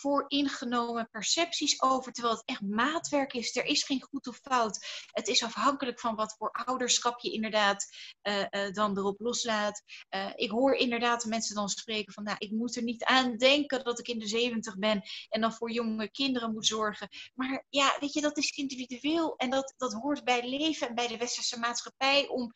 [0.00, 3.56] vooringenomen percepties over, terwijl het echt maatwerk is.
[3.56, 5.06] Er is geen goed of fout.
[5.12, 7.86] Het is afhankelijk van wat voor ouderschap je inderdaad
[8.22, 9.82] uh, uh, dan erop loslaat.
[10.10, 13.84] Uh, ik hoor inderdaad mensen dan spreken van, nou, ik moet er niet aan denken
[13.84, 17.08] dat ik in de zeventig ben en dan voor jonge kinderen moet zorgen.
[17.34, 21.08] Maar ja, weet je, dat is individueel en dat, dat hoort bij leven en bij
[21.08, 22.52] de westerse maatschappij om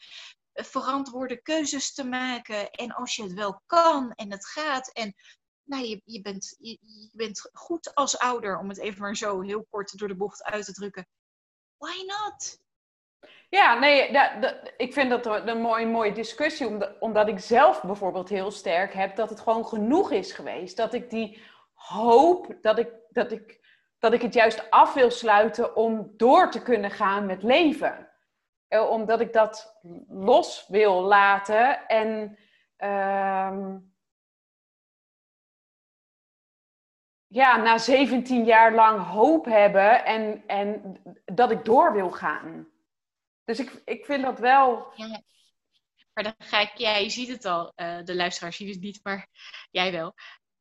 [0.53, 2.71] verantwoorde keuzes te maken.
[2.71, 5.15] En als je het wel kan en het gaat en
[5.65, 6.57] nou, je, bent,
[7.13, 10.65] bent goed als ouder, om het even maar zo heel kort door de bocht uit
[10.65, 11.07] te drukken.
[11.77, 12.63] Why not?
[13.49, 18.51] Ja, nee, dat, dat, ik vind dat een mooie, discussie, omdat, ik zelf bijvoorbeeld heel
[18.51, 20.77] sterk heb dat het gewoon genoeg is geweest.
[20.77, 21.43] Dat ik die
[21.75, 23.61] hoop, dat ik, dat ik,
[23.99, 28.11] dat ik het juist af wil sluiten om door te kunnen gaan met leven.
[28.69, 32.39] Eh, omdat ik dat los wil laten en...
[32.79, 33.77] Uh,
[37.35, 42.69] ja, na 17 jaar lang hoop hebben en, en dat ik door wil gaan.
[43.45, 44.93] Dus ik, ik vind dat wel.
[46.13, 49.01] Maar dan ga ik, ja, je ziet het al, uh, de luisteraars zien het niet,
[49.03, 49.29] maar
[49.71, 50.15] jij wel.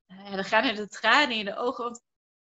[0.08, 2.02] Uh, dan gaan er de tranen in de ogen, want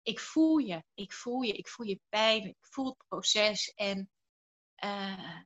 [0.02, 3.74] ik voel je, ik voel je, ik voel je pijn, ik voel het proces.
[3.74, 4.10] En,
[4.84, 5.40] uh,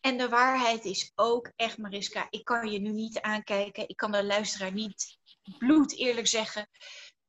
[0.00, 4.12] en de waarheid is ook echt, Mariska, ik kan je nu niet aankijken, ik kan
[4.12, 5.18] de luisteraar niet
[5.58, 6.68] bloed eerlijk zeggen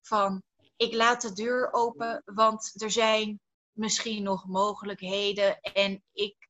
[0.01, 0.43] van
[0.77, 3.39] ik laat de deur open, want er zijn
[3.71, 5.61] misschien nog mogelijkheden.
[5.61, 6.49] En ik,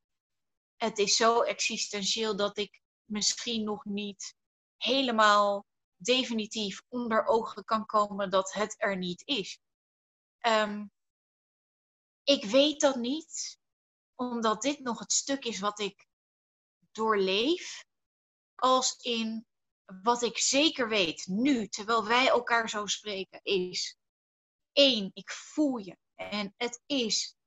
[0.75, 4.35] het is zo existentieel dat ik misschien nog niet
[4.77, 9.59] helemaal definitief onder ogen kan komen dat het er niet is.
[10.39, 10.85] Ehm,
[12.23, 13.57] ik weet dat niet,
[14.15, 16.07] omdat dit nog het stuk is wat ik
[16.91, 17.85] doorleef,
[18.55, 19.45] als in
[20.03, 23.97] wat ik zeker weet nu, terwijl wij elkaar zo spreken, is
[24.77, 25.97] één, ik voel je.
[26.15, 27.37] En het is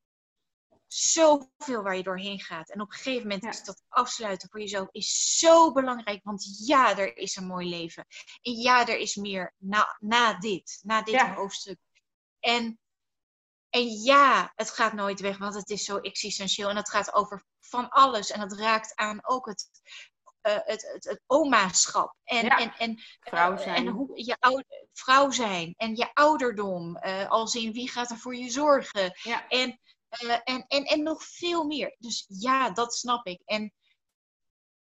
[0.87, 2.71] zoveel waar je doorheen gaat.
[2.71, 6.25] En op een gegeven moment is dat afsluiten voor jezelf is zo belangrijk.
[6.25, 8.07] Want ja, er is een mooi leven.
[8.43, 11.79] En ja, er is meer na, na dit, na dit hoofdstuk.
[12.41, 12.79] En,
[13.69, 16.69] en ja, het gaat nooit weg, want het is zo existentieel.
[16.69, 18.31] En het gaat over van alles.
[18.31, 19.71] En het raakt aan ook het,
[20.43, 22.15] uh, het, het, het omaschap.
[22.25, 23.75] En, en, en, vrouw zijn.
[23.75, 25.75] en hoe je oude, vrouw zijn.
[25.77, 26.99] En je ouderdom.
[27.03, 29.19] Uh, als in wie gaat er voor je zorgen.
[29.23, 29.49] Ja.
[29.49, 29.81] En,
[30.25, 31.97] uh, en, en, en nog veel meer.
[31.99, 33.41] Dus ja, dat snap ik.
[33.45, 33.73] En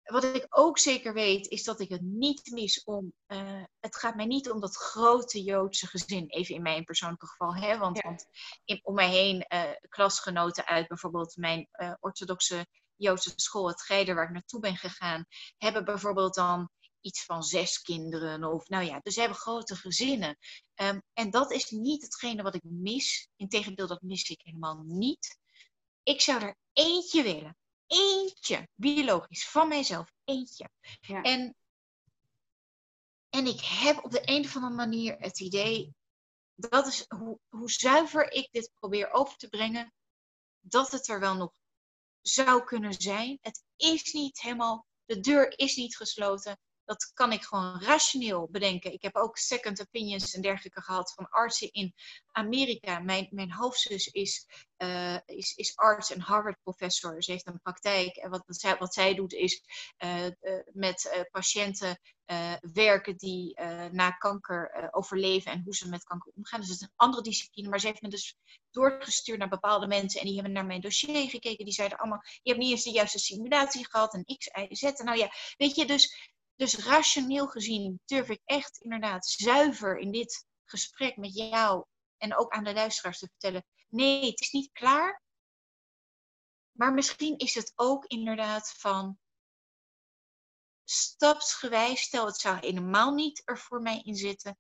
[0.04, 3.12] wat ik ook zeker weet, is dat ik het niet mis om.
[3.26, 7.54] Uh, het gaat mij niet om dat grote Joodse gezin, even in mijn persoonlijke geval.
[7.54, 7.78] Hè?
[7.78, 8.02] Want, ja.
[8.02, 8.26] want
[8.64, 12.66] in, om mij heen uh, klasgenoten uit bijvoorbeeld mijn uh, orthodoxe
[12.96, 15.26] Joodse school, het Geider, waar ik naartoe ben gegaan,
[15.56, 16.70] hebben bijvoorbeeld dan
[17.00, 18.44] iets van zes kinderen.
[18.44, 20.38] Of nou ja, dus ze hebben grote gezinnen.
[20.74, 23.28] Um, en dat is niet hetgene wat ik mis.
[23.36, 25.38] Integendeel, dat mis ik helemaal niet.
[26.02, 27.56] Ik zou er eentje willen.
[27.86, 30.70] Eentje, biologisch, van mijzelf, eentje.
[31.00, 31.22] Ja.
[31.22, 31.56] En,
[33.28, 35.94] en ik heb op de een of andere manier het idee,
[36.54, 39.92] dat is hoe, hoe zuiver ik dit probeer over te brengen,
[40.60, 41.52] dat het er wel nog
[42.26, 43.38] zou kunnen zijn.
[43.40, 46.58] Het is niet helemaal De deur is niet gesloten.
[46.84, 48.92] Dat kan ik gewoon rationeel bedenken.
[48.92, 51.94] Ik heb ook second opinions en dergelijke gehad van artsen in
[52.32, 52.98] Amerika.
[52.98, 54.46] Mijn, mijn hoofdzus is,
[54.78, 57.22] uh, is, is arts en Harvard-professor.
[57.22, 58.16] Ze heeft een praktijk.
[58.16, 59.62] En wat, wat, zij, wat zij doet is
[60.04, 60.30] uh, uh,
[60.72, 61.98] met patiënten
[62.72, 63.60] werken die
[63.90, 66.60] na kanker overleven en hoe ze met kanker omgaan.
[66.60, 67.68] Dus het is een andere discipline.
[67.68, 68.36] Maar ze heeft me dus
[68.70, 71.64] doorgestuurd naar bepaalde mensen en die hebben naar mijn dossier gekeken.
[71.64, 74.82] Die zeiden allemaal: Je hebt niet eens de juiste simulatie gehad en X, Y, Z.
[74.82, 80.46] Nou ja, weet je, dus dus rationeel gezien durf ik echt inderdaad zuiver in dit
[80.64, 81.84] gesprek met jou
[82.16, 85.22] en ook aan de luisteraars te vertellen: nee, het is niet klaar.
[86.72, 89.18] Maar misschien is het ook inderdaad van
[90.84, 94.58] stapsgewijs, stel het zou helemaal niet er voor mij in zitten,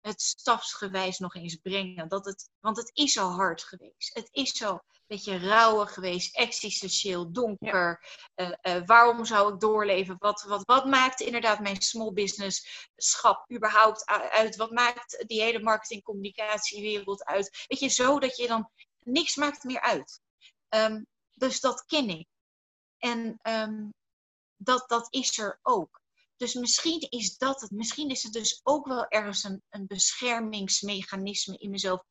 [0.00, 2.08] het stapsgewijs nog eens brengen.
[2.08, 4.14] Dat het, want het is al hard geweest.
[4.14, 8.06] Het is zo beetje rauwig geweest, existentieel, donker.
[8.34, 8.58] Ja.
[8.64, 10.16] Uh, uh, waarom zou ik doorleven?
[10.18, 14.56] Wat, wat, wat maakt inderdaad mijn small business schap überhaupt uit?
[14.56, 17.64] Wat maakt die hele marketing communicatiewereld uit?
[17.66, 20.20] Weet je, zo dat je dan niks maakt meer uit.
[20.68, 22.26] Um, dus dat ken ik.
[22.98, 23.94] En um,
[24.62, 26.00] dat, dat is er ook.
[26.36, 27.70] Dus misschien is dat het.
[27.70, 32.02] Misschien is het dus ook wel ergens een, een beschermingsmechanisme in mezelf.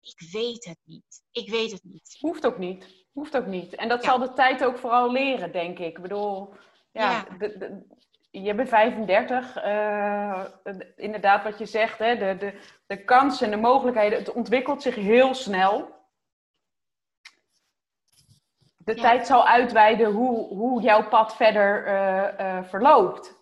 [0.00, 1.22] Ik weet het niet.
[1.30, 2.16] Ik weet het niet.
[2.20, 2.86] Hoeft ook niet.
[3.12, 3.74] Hoeft ook niet.
[3.74, 5.96] En dat zal de tijd ook vooral leren, denk ik.
[5.96, 6.54] Ik bedoel,
[6.92, 7.36] ja, ja.
[7.38, 7.86] De, de,
[8.30, 9.64] je bent 35.
[9.64, 10.44] Uh,
[10.96, 14.94] inderdaad, wat je zegt, hè, de, de, de kansen en de mogelijkheden, het ontwikkelt zich
[14.94, 16.00] heel snel.
[18.84, 19.02] De ja.
[19.02, 23.34] tijd zal uitweiden hoe, hoe jouw pad verder uh, uh, verloopt.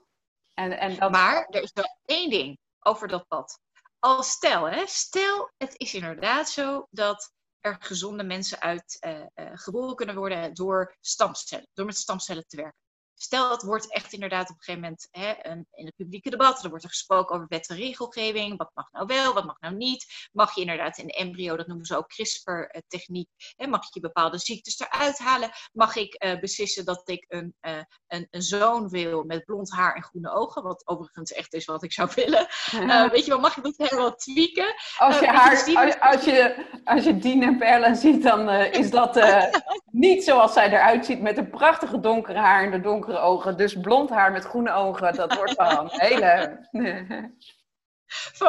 [0.54, 1.10] En, en dat...
[1.10, 3.60] Maar er is wel één ding over dat pad
[4.00, 9.96] als stel, hè, stel het is inderdaad zo dat er gezonde mensen uit uh, geboren
[9.96, 12.78] kunnen worden door stamcellen, door met stamcellen te werken.
[13.22, 16.64] Stel, het wordt echt inderdaad op een gegeven moment hè, een, in het publieke debat.
[16.64, 18.56] Er wordt er gesproken over wet en regelgeving.
[18.56, 20.28] Wat mag nou wel, wat mag nou niet?
[20.32, 23.28] Mag je inderdaad in de embryo, dat noemen ze ook CRISPR-techniek,
[23.68, 25.50] mag je bepaalde ziektes eruit halen?
[25.72, 29.94] Mag ik uh, beslissen dat ik een, uh, een, een, zoon wil met blond haar
[29.94, 30.62] en groene ogen?
[30.62, 32.46] Wat overigens echt is wat ik zou willen.
[32.74, 34.74] Uh, weet je wel, mag ik dat helemaal tweaken?
[34.96, 38.90] Als je, haar, je, als, als, je, als je Dien en Perla ziet, dan is
[38.90, 39.14] dat
[39.90, 43.56] niet zoals zij eruit ziet met een prachtige donkere haar en de donkere ogen.
[43.56, 46.58] Dus blond haar met groene ogen, dat wordt van hele...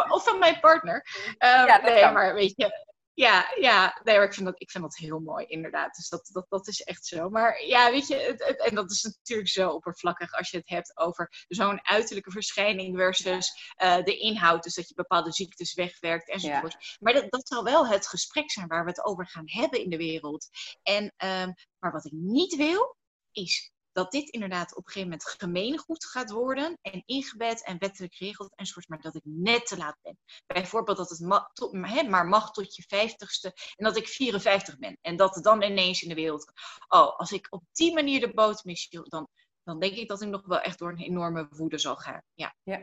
[0.10, 1.06] of van mijn partner.
[1.26, 2.14] Um, ja, nee, kan.
[2.14, 5.96] maar weet je, ja, ja nee, ik, vind dat, ik vind dat heel mooi, inderdaad.
[5.96, 7.30] Dus dat, dat, dat is echt zo.
[7.30, 10.70] Maar ja, weet je, het, het, en dat is natuurlijk zo oppervlakkig als je het
[10.70, 14.64] hebt over zo'n uiterlijke verschijning versus uh, de inhoud.
[14.64, 16.72] Dus dat je bepaalde ziektes wegwerkt enzovoort.
[16.80, 16.96] Ja.
[17.00, 19.90] Maar dat, dat zal wel het gesprek zijn waar we het over gaan hebben in
[19.90, 20.48] de wereld.
[20.84, 22.98] En, um, maar wat ik niet wil,
[23.32, 28.14] is dat dit inderdaad op een gegeven moment gemeengoed gaat worden en ingebed en wettelijk
[28.14, 30.18] geregeld enzovoort, maar dat ik net te laat ben.
[30.46, 35.16] Bijvoorbeeld dat het ma maar mag tot je vijftigste en dat ik 54 ben en
[35.16, 36.52] dat dan ineens in de wereld.
[36.88, 39.28] Oh, als ik op die manier de boot mis, dan,
[39.64, 42.22] dan denk ik dat ik nog wel echt door een enorme woede zal gaan.
[42.34, 42.82] Ja, ja,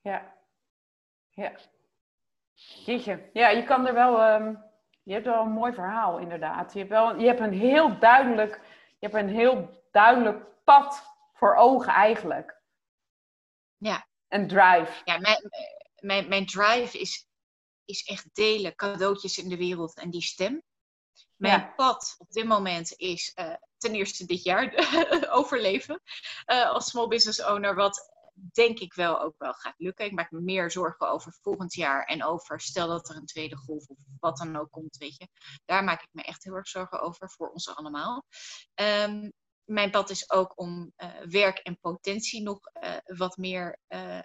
[0.00, 0.34] ja.
[1.30, 1.52] ja.
[2.84, 4.34] Jeetje, ja, je kan er wel.
[4.34, 4.64] Um,
[5.02, 6.72] je hebt wel een mooi verhaal, inderdaad.
[6.72, 8.60] Je hebt, wel, je hebt een heel duidelijk.
[8.98, 12.62] Je hebt een heel duidelijk pad voor ogen eigenlijk.
[13.76, 14.08] Ja.
[14.28, 15.02] Een drive.
[15.04, 15.50] Ja, mijn,
[16.00, 17.26] mijn, mijn drive is,
[17.84, 20.62] is echt delen, cadeautjes in de wereld en die stem.
[21.36, 21.72] Mijn ja.
[21.76, 24.72] pad op dit moment is uh, ten eerste dit jaar
[25.38, 26.02] overleven
[26.46, 27.74] uh, als small business owner.
[27.74, 28.14] Wat
[28.52, 30.04] denk ik wel ook wel gaat lukken.
[30.04, 33.56] Ik maak me meer zorgen over volgend jaar en over stel dat er een tweede
[33.56, 35.28] golf of wat dan ook komt, weet je.
[35.64, 38.24] Daar maak ik me echt heel erg zorgen over voor ons allemaal.
[38.74, 39.32] Um,
[39.66, 44.20] mijn pad is ook om uh, werk en potentie nog uh, wat meer uh,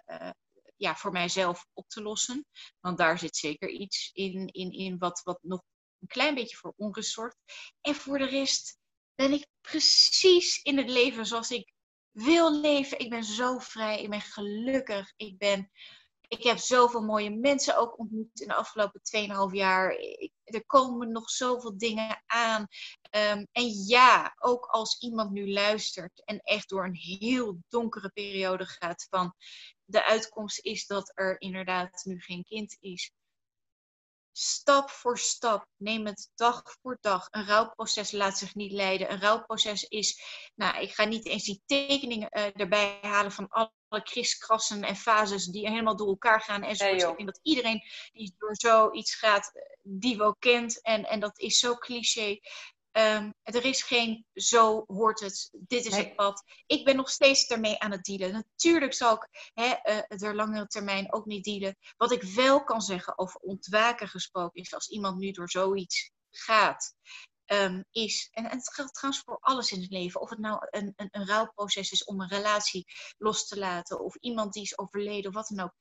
[0.76, 2.46] ja, voor mijzelf op te lossen.
[2.80, 5.64] Want daar zit zeker iets in, in, in wat, wat nog
[6.00, 7.38] een klein beetje voor onrust zorgt.
[7.82, 8.78] En voor de rest
[9.16, 11.74] ben ik precies in het leven zoals ik
[12.12, 13.00] wil leven.
[13.00, 15.72] Ik ben zo vrij, ik ben gelukkig, ik ben
[16.32, 19.02] ik heb zoveel mooie mensen ook ontmoet in de afgelopen
[19.50, 19.96] 2,5 jaar.
[20.44, 22.68] Er komen nog zoveel dingen aan.
[23.12, 28.66] Um, en ja, ook als iemand nu luistert en echt door een heel donkere periode
[28.66, 29.36] gaat van
[29.84, 33.12] de uitkomst is dat er inderdaad nu geen kind is
[34.32, 35.68] stap voor stap.
[35.78, 37.28] Neem het dag voor dag.
[37.30, 39.12] Een rouwproces laat zich niet leiden.
[39.12, 40.22] Een rouwproces is,
[40.56, 45.46] nou, ik ga niet eens die tekeningen uh, erbij halen van alle kriskrassen en fases
[45.46, 46.64] die helemaal door elkaar gaan.
[46.64, 46.86] En zo.
[46.86, 47.82] Ik denk dat iedereen
[48.14, 50.82] die door zoiets gaat, die wel kent.
[50.82, 52.39] En, en dat is zo cliché.
[52.98, 56.44] Um, er is geen zo hoort het, dit is het pad.
[56.66, 58.32] Ik ben nog steeds ermee aan het dealen.
[58.32, 61.78] Natuurlijk zal ik hè, uh, er langere termijn ook niet dealen.
[61.98, 66.96] Wat ik wel kan zeggen over ontwaken gesproken is, als iemand nu door zoiets gaat,
[67.52, 70.68] um, is, en, en, het geldt trouwens voor alles in het leven, of het nou
[70.70, 72.86] een, een, een rouwproces is om een relatie
[73.18, 75.76] los te laten, of iemand die is overleden, of wat dan ook.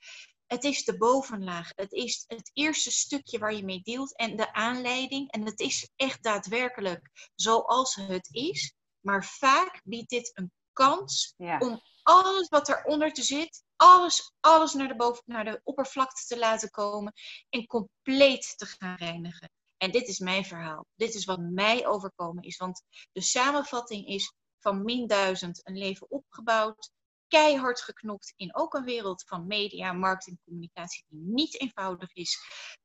[0.47, 1.73] Het is de bovenlaag.
[1.75, 5.31] Het is het eerste stukje waar je mee deelt en de aanleiding.
[5.31, 8.75] En het is echt daadwerkelijk zoals het is.
[9.01, 14.89] Maar vaak biedt dit een kans om alles wat eronder te zit, alles, alles naar
[14.89, 17.12] de, boven, naar de oppervlakte te laten komen
[17.49, 19.51] en compleet te gaan reinigen.
[19.83, 20.87] En dit is mijn verhaal.
[20.97, 22.57] Dit is wat mij overkomen is.
[22.57, 26.91] Want de samenvatting is van min duizend een leven opgebouwd.
[27.28, 32.39] Keihard geknokt in ook een wereld van media, marketing, communicatie die niet eenvoudig is.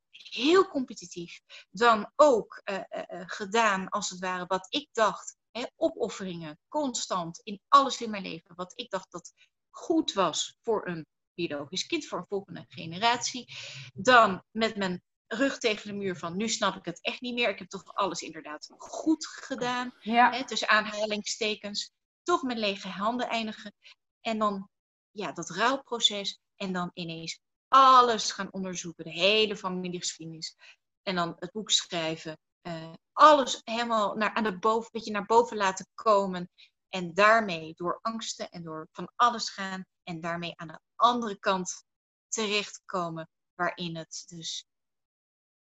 [0.10, 1.40] Heel competitief.
[1.70, 5.36] Dan ook uh, uh, gedaan, als het ware, wat ik dacht.
[5.52, 8.56] Hè, opofferingen, constant, in alles in mijn leven.
[8.56, 9.34] Wat ik dacht dat
[9.70, 13.54] goed was voor een biologisch kind, voor een volgende generatie.
[13.94, 17.50] Dan met mijn rug tegen de muur van nu snap ik het echt niet meer.
[17.50, 19.94] Ik heb toch alles inderdaad goed gedaan.
[20.00, 20.32] Ja.
[20.32, 21.92] Hè, tussen aanhalingstekens.
[22.24, 23.74] Toch met lege handen eindigen.
[24.22, 24.70] En dan
[25.12, 26.40] ja, dat rouwproces.
[26.56, 29.04] En dan ineens alles gaan onderzoeken.
[29.04, 30.56] De hele familiegeschiedenis.
[31.04, 32.38] En dan het boek schrijven.
[32.62, 36.50] Uh, alles helemaal naar, aan de boven, beetje naar boven laten komen.
[36.90, 39.86] En daarmee door angsten en door van alles gaan.
[40.04, 41.84] En daarmee aan de andere kant
[42.28, 43.30] terechtkomen.
[43.56, 44.66] Waarin het dus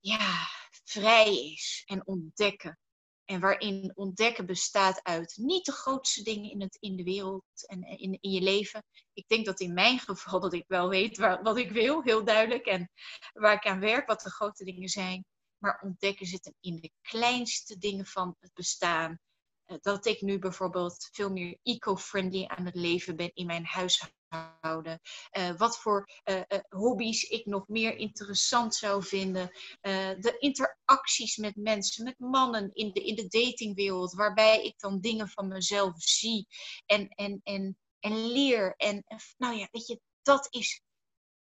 [0.01, 0.47] ja,
[0.83, 2.79] vrij is en ontdekken.
[3.25, 7.81] En waarin ontdekken bestaat uit niet de grootste dingen in, het, in de wereld en
[7.83, 8.83] in, in je leven.
[9.13, 12.65] Ik denk dat in mijn geval dat ik wel weet wat ik wil, heel duidelijk.
[12.65, 12.91] En
[13.33, 15.25] waar ik aan werk, wat de grote dingen zijn.
[15.57, 19.19] Maar ontdekken zit in de kleinste dingen van het bestaan.
[19.65, 24.20] Eh, dat ik nu bijvoorbeeld veel meer eco-friendly aan het leven ben in mijn huishouden.
[24.31, 29.51] Uh, wat voor uh, hobby's ik nog meer interessant zou vinden.
[29.81, 35.29] de interacties met mensen, met mannen in de, in de datingwereld, waarbij ik dan dingen
[35.29, 36.47] van mezelf zie
[36.85, 38.75] en, en, en, en leer.
[38.75, 39.03] En
[39.37, 40.81] nou ja, weet je, dat is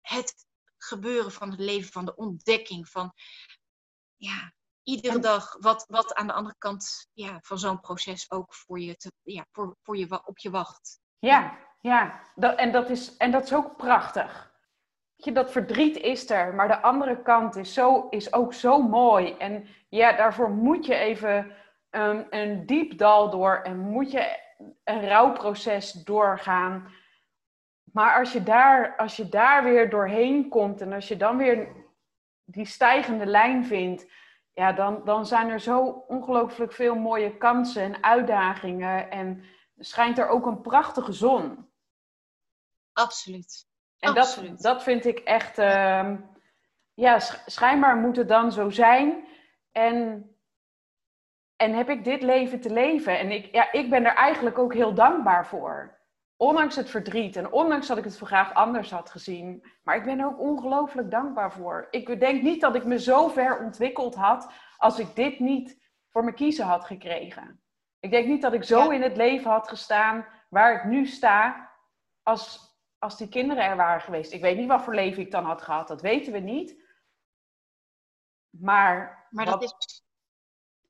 [0.02, 0.46] het
[0.78, 3.14] gebeuren van het leven, van de ontdekking, van
[4.16, 8.80] ja, iedere dag wat, wat aan de andere kant ja, van zo'n proces ook voor
[8.80, 11.00] je, te, ja, voor, voor je op je wacht.
[11.20, 12.20] Ja, ja.
[12.56, 14.52] En, dat is, en dat is ook prachtig.
[15.16, 19.36] Je, dat verdriet is er, maar de andere kant is, zo, is ook zo mooi.
[19.38, 21.52] En ja, daarvoor moet je even
[21.92, 24.40] um, een diep dal door en moet je
[24.84, 26.92] een rouwproces doorgaan.
[27.84, 31.68] Maar als je, daar, als je daar weer doorheen komt en als je dan weer
[32.44, 34.12] die stijgende lijn vindt,
[34.54, 39.12] ja, dan, dan zijn er zo ongelooflijk veel mooie kansen en uitdagingen.
[39.12, 39.44] En
[39.80, 41.70] schijnt er ook een prachtige zon.
[42.94, 43.68] Absoluut.
[44.00, 46.14] En Dat, dat vind ik echt, uh,
[46.94, 49.28] ja, schijnbaar moet het dan zo zijn.
[49.72, 50.30] En,
[51.56, 53.20] en heb ik dit leven te leven.
[53.20, 55.96] En ik, ja, ik ben er eigenlijk ook heel dankbaar voor.
[56.36, 59.66] Ondanks het verdriet en ondanks dat ik het graag anders had gezien.
[59.84, 61.88] Maar ik ben er ook ongelooflijk dankbaar voor.
[61.90, 66.24] Ik denk niet dat ik me zo ver ontwikkeld had als ik dit niet voor
[66.24, 67.62] me kiezen had gekregen.
[68.00, 71.72] Ik denk niet dat ik zo in het leven had gestaan waar ik nu sta
[72.24, 74.32] als, als die kinderen er waren geweest.
[74.32, 76.86] Ik weet niet wat voor leven ik dan had gehad, dat weten we niet.
[78.50, 80.06] Maar, maar dat is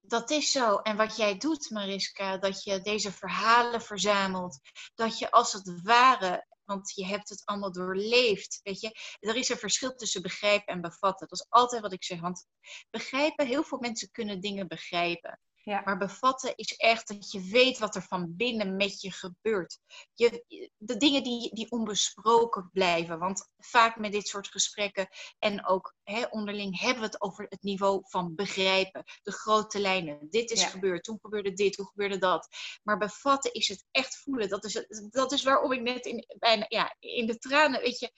[0.08, 0.78] dat is zo.
[0.78, 4.60] En wat jij doet, Mariska, dat je deze verhalen verzamelt,
[4.96, 9.50] dat je als het ware, want je hebt het allemaal doorleefd, weet je, er is
[9.50, 11.28] een verschil tussen begrijpen en bevatten.
[11.28, 12.48] Dat is altijd wat ik zeg, want
[12.90, 15.40] begrijpen, heel veel mensen kunnen dingen begrijpen.
[15.68, 15.82] Ja.
[15.86, 19.80] Maar bevatten is echt dat je weet wat er van binnen met je gebeurt.
[20.14, 20.46] Je,
[20.78, 23.20] de dingen die, die onbesproken blijven.
[23.20, 25.08] Want vaak met dit soort gesprekken
[25.40, 29.04] en ook hè, onderling hebben we het over het niveau van begrijpen.
[29.24, 30.28] De grote lijnen.
[30.30, 32.48] Dit is gebeurd, toen gebeurde dit, toen gebeurde dat.
[32.84, 34.50] Maar bevatten is het echt voelen.
[34.50, 38.12] Dat is, dat is waarom ik net in, bijna, ja, in de tranen, weet je,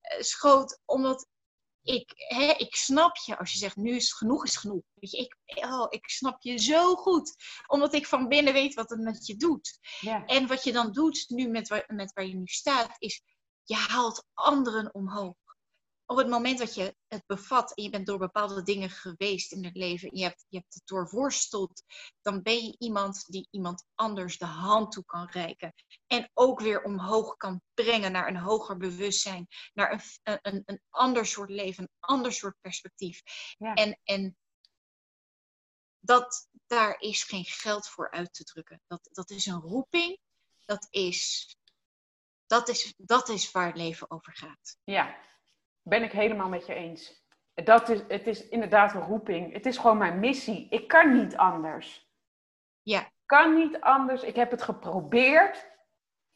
[0.00, 0.80] eh, schoot.
[0.84, 1.26] Omdat
[1.82, 4.82] ik, hè, ik snap je als je zegt nu is genoeg is genoeg.
[4.94, 7.34] Weet je, ik, oh, ik snap je zo goed.
[7.66, 9.78] Omdat ik van binnen weet wat het met je doet.
[10.00, 10.24] Ja.
[10.24, 13.22] En wat je dan doet nu met, met waar je nu staat, is
[13.62, 15.36] je haalt anderen omhoog
[16.10, 19.64] op het moment dat je het bevat en je bent door bepaalde dingen geweest in
[19.64, 21.82] het leven, en je hebt, je hebt het doorworsteld,
[22.22, 25.74] dan ben je iemand die iemand anders de hand toe kan reiken.
[26.06, 29.92] En ook weer omhoog kan brengen naar een hoger bewustzijn, naar
[30.22, 33.22] een, een, een ander soort leven, een ander soort perspectief.
[33.58, 33.74] Ja.
[33.74, 34.36] En, en
[36.00, 38.80] dat daar is geen geld voor uit te drukken.
[38.86, 40.18] Dat, dat is een roeping.
[40.64, 41.56] Dat is,
[42.46, 44.76] dat, is, dat is waar het leven over gaat.
[44.84, 45.26] Ja,
[45.88, 47.26] ben ik helemaal met je eens.
[47.54, 49.52] Dat is, het is inderdaad een roeping.
[49.52, 50.66] Het is gewoon mijn missie.
[50.70, 52.10] Ik kan niet anders.
[52.82, 53.08] Ja.
[53.26, 54.22] Kan niet anders.
[54.22, 55.70] Ik heb het geprobeerd.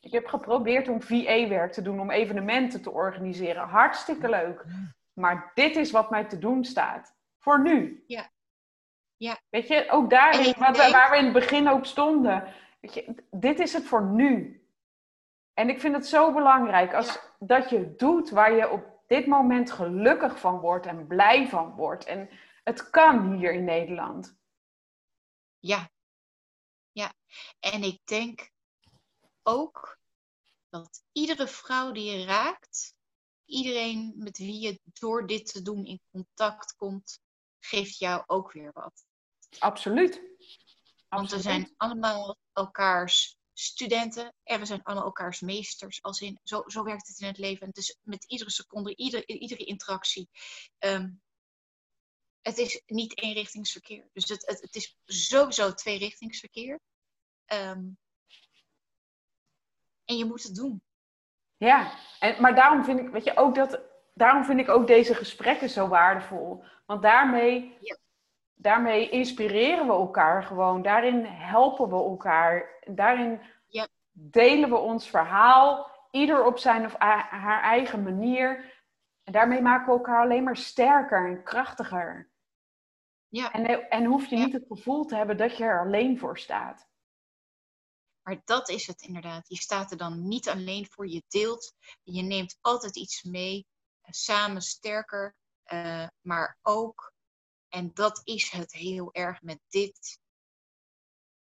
[0.01, 3.69] Ik heb geprobeerd om VA-werk te doen, om evenementen te organiseren.
[3.69, 4.65] Hartstikke leuk.
[5.13, 7.17] Maar dit is wat mij te doen staat.
[7.39, 8.05] Voor nu.
[8.07, 8.31] Ja.
[9.17, 9.39] Ja.
[9.49, 10.77] Weet je, ook daarin, denk...
[10.77, 12.45] waar we in het begin ook stonden.
[12.81, 14.63] Weet je, dit is het voor nu.
[15.55, 19.71] En ik vind het zo belangrijk als dat je doet waar je op dit moment
[19.71, 22.05] gelukkig van wordt en blij van wordt.
[22.05, 22.31] En
[22.65, 24.37] het kan hier in Nederland.
[25.59, 25.91] Ja,
[26.93, 27.13] ja.
[27.61, 28.51] En ik denk
[29.43, 29.99] ook
[30.69, 32.95] dat iedere vrouw die je raakt,
[33.45, 37.21] iedereen met wie je door dit te doen in contact komt,
[37.59, 39.05] geeft jou ook weer wat.
[39.59, 40.23] Absoluut.
[41.09, 46.03] Want we zijn allemaal elkaars studenten en we zijn allemaal elkaars meesters.
[46.03, 47.67] Als in, zo, zo werkt het in het leven.
[47.67, 50.29] Het is met iedere seconde, iedere, iedere interactie.
[50.79, 51.11] Ehm,
[52.43, 54.09] het is niet eenrichtingsverkeer.
[54.13, 56.81] Dus het, het, het is sowieso tweerichtingsverkeer.
[57.53, 57.99] Um,
[60.05, 60.83] en je moet het doen.
[61.57, 63.81] Ja, en, maar daarom vind ik, weet je, ook dat,
[64.15, 66.65] daarom vind ik ook deze gesprekken zo waardevol.
[66.87, 67.97] Want daarmee, ja.
[68.55, 70.83] Daarmee inspireren we elkaar gewoon.
[70.83, 72.79] Daarin helpen we elkaar.
[72.85, 73.89] Daarin ja.
[74.13, 75.91] delen we ons verhaal.
[76.11, 78.73] Ieder op zijn of haar eigen manier.
[79.23, 82.31] En daarmee maken we elkaar alleen maar sterker en krachtiger.
[83.29, 83.53] Ja.
[83.53, 86.91] En, en hoef je niet het gevoel te hebben dat je er alleen voor staat.
[88.23, 89.49] Maar dat is het inderdaad.
[89.49, 91.09] Je staat er dan niet alleen voor.
[91.09, 91.75] Je deelt.
[92.03, 93.67] Je neemt altijd iets mee.
[94.01, 95.35] Eh, samen sterker.
[95.73, 97.13] Uh, maar ook,
[97.73, 100.21] en dat is het heel erg met dit.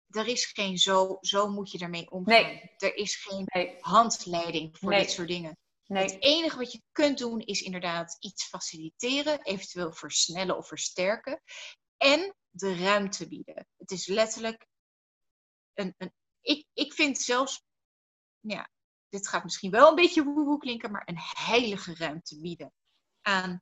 [0.10, 2.44] Er is geen zo, zo moet je ermee omgaan.
[2.44, 2.74] Nee.
[2.78, 3.78] Er is geen nee.
[3.80, 5.00] handleiding voor nee.
[5.00, 5.58] dit soort dingen.
[5.84, 11.42] Het enige wat je kunt doen is inderdaad iets faciliteren, eventueel versnellen of versterken.
[11.98, 13.68] En de ruimte bieden.
[13.78, 14.68] Het is letterlijk
[15.74, 17.64] een, een ik, ik vind zelfs,
[18.40, 18.70] ja,
[19.10, 22.74] dit gaat misschien wel een beetje woehoe klinken, maar een heilige ruimte bieden
[23.22, 23.62] aan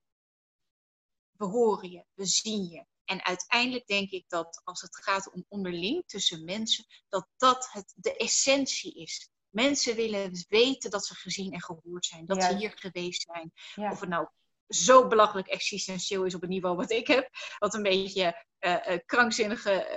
[1.37, 2.85] we horen je, we zien je.
[3.05, 7.93] En uiteindelijk denk ik dat als het gaat om onderling tussen mensen, dat dat het,
[7.95, 9.29] de essentie is.
[9.49, 13.51] Mensen willen weten dat ze gezien en gehoord zijn, dat ze hier geweest zijn.
[13.75, 13.91] Ja.
[13.91, 14.27] Of het nou
[14.67, 18.97] zo belachelijk existentieel is op het niveau wat ik heb, wat een beetje uh, uh,
[19.05, 19.87] krankzinnige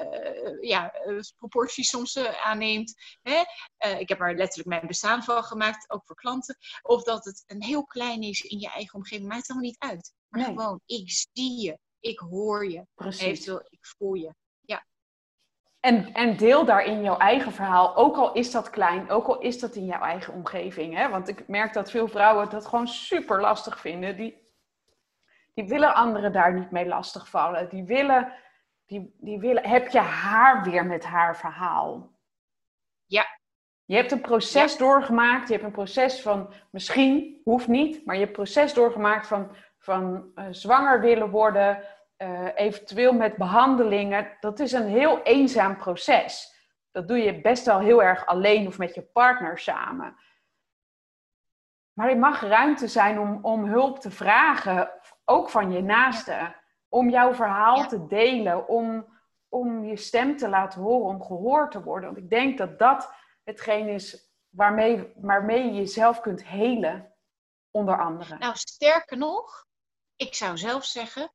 [0.60, 0.92] uh, ja,
[1.38, 2.94] proporties soms aanneemt.
[3.22, 3.42] Hè?
[3.98, 6.56] ik heb er letterlijk mijn bestaan van gemaakt, ook voor klanten.
[6.82, 9.78] Of dat het een heel klein is in je eigen omgeving, maakt het allemaal niet
[9.78, 10.12] uit.
[10.30, 10.56] Maar Nee.
[10.56, 13.22] gewoon, ik zie je, ik hoor je, Precies.
[13.22, 14.34] eventueel ik voel je.
[15.80, 19.58] En, en deel daarin jouw eigen verhaal, ook al is dat klein, ook al is
[19.58, 20.94] dat in jouw eigen omgeving.
[20.94, 21.08] Hè?
[21.08, 24.16] Want ik merk dat veel vrouwen dat gewoon super lastig vinden.
[24.16, 24.52] Die,
[25.54, 27.68] die willen anderen daar niet mee lastigvallen.
[27.68, 28.32] Die willen,
[28.86, 32.10] die, die willen, heb je haar weer met haar verhaal?
[33.06, 33.26] Ja.
[33.84, 35.48] Je hebt een proces doorgemaakt.
[35.48, 39.56] Je hebt een proces van, misschien, hoeft niet, maar je hebt een proces doorgemaakt van,
[39.80, 41.84] van eh, zwanger willen worden,
[42.16, 44.36] eh, eventueel met behandelingen.
[44.40, 46.58] Dat is een heel eenzaam proces.
[46.90, 50.16] Dat doe je best wel heel erg alleen of met je partner samen.
[51.92, 54.90] Maar er mag ruimte zijn om, om hulp te vragen,
[55.24, 56.54] ook van je naasten.
[56.88, 57.86] Om jouw verhaal Ja.
[57.86, 59.18] te delen, om,
[59.48, 62.12] om je stem te laten horen, om gehoord te worden.
[62.12, 63.12] Want ik denk dat dat
[63.44, 67.14] hetgeen is waarmee, waarmee je jezelf kunt helen,
[67.70, 68.38] onder andere.
[68.38, 69.66] Nou, sterker nog,
[70.20, 71.32] ik zou zelf zeggen,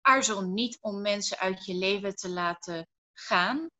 [0.00, 3.70] aarzel niet om mensen uit je leven te laten gaan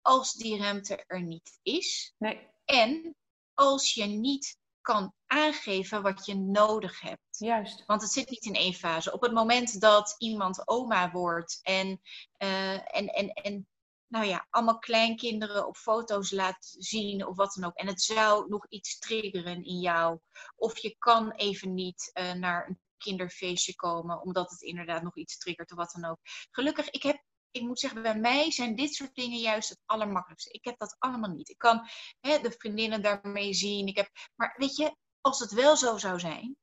[0.00, 2.14] als die ruimte er niet is.
[2.18, 3.16] Nee, En
[3.54, 7.38] als je niet kan aangeven wat je nodig hebt.
[7.38, 7.84] juist.
[7.86, 9.12] Want het zit niet in één fase.
[9.12, 12.00] Op het moment dat iemand oma wordt en,
[12.36, 13.68] eh, en, en, en
[14.06, 17.76] nou ja, allemaal kleinkinderen op foto's laat zien of wat dan ook.
[17.76, 20.18] En het zou nog iets triggeren in jou.
[20.56, 25.38] Of je kan even niet eh, naar een kinderfeestje komen, omdat het inderdaad nog iets
[25.38, 26.18] triggert of wat dan ook.
[26.50, 27.24] Gelukkig, ik heb.
[27.50, 30.50] Ik moet zeggen, bij mij zijn dit soort dingen juist het allermakkelijkste.
[30.50, 31.48] Ik heb dat allemaal niet.
[31.48, 31.88] Ik kan
[32.20, 33.86] hè, de vriendinnen daarmee zien.
[33.86, 36.56] Ik heb, maar weet je, als het wel zo zou zijn,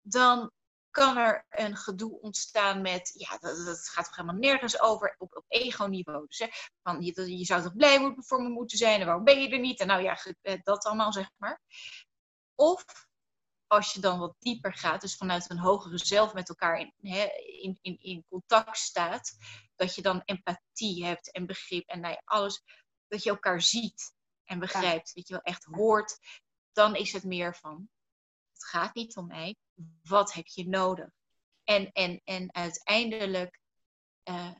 [0.00, 0.52] dan
[0.90, 5.44] kan er een gedoe ontstaan met, ja, dat, gaat toch helemaal nergens over op, op
[5.48, 6.26] ego-niveau.
[6.26, 6.48] Dus
[6.82, 9.58] van, je, je zou toch blij voor me moeten zijn en waarom ben je er
[9.58, 9.80] niet?
[9.80, 11.60] En nou ja, eh, dat allemaal zeg maar.
[12.54, 12.84] Of
[13.68, 16.94] als je dan wat dieper gaat, dus vanuit een hogere zelf met elkaar in,
[17.60, 19.36] in, in, in contact staat,
[19.76, 22.62] dat je dan empathie hebt en begrip en nou ja, alles,
[23.08, 24.14] dat je elkaar ziet
[24.44, 26.18] en begrijpt, dat je wel echt hoort,
[26.72, 27.88] dan is het meer van,
[28.52, 29.56] het gaat niet om mij,
[30.02, 31.10] wat heb je nodig?
[31.64, 33.60] En, en, en uiteindelijk
[34.24, 34.52] uh,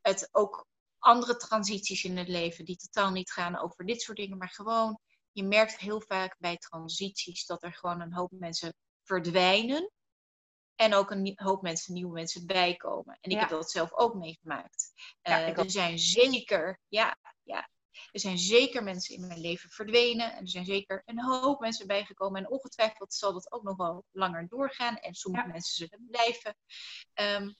[0.00, 0.66] het ook
[0.98, 5.00] andere transities in het leven die totaal niet gaan over dit soort dingen, maar gewoon,
[5.38, 9.90] je merkt heel vaak bij transities dat er gewoon een hoop mensen verdwijnen
[10.74, 13.18] en ook een hoop mensen, nieuwe mensen bijkomen.
[13.20, 14.92] En ik heb dat zelf ook meegemaakt.
[15.22, 17.70] Uh, er zijn zeker, ja, ja,
[18.10, 20.32] er zijn zeker mensen in mijn leven verdwenen.
[20.32, 22.44] En er zijn zeker een hoop mensen bijgekomen.
[22.44, 24.96] En ongetwijfeld zal dat ook nog wel langer doorgaan.
[24.96, 26.56] En sommige mensen zullen blijven.
[27.14, 27.54] Um,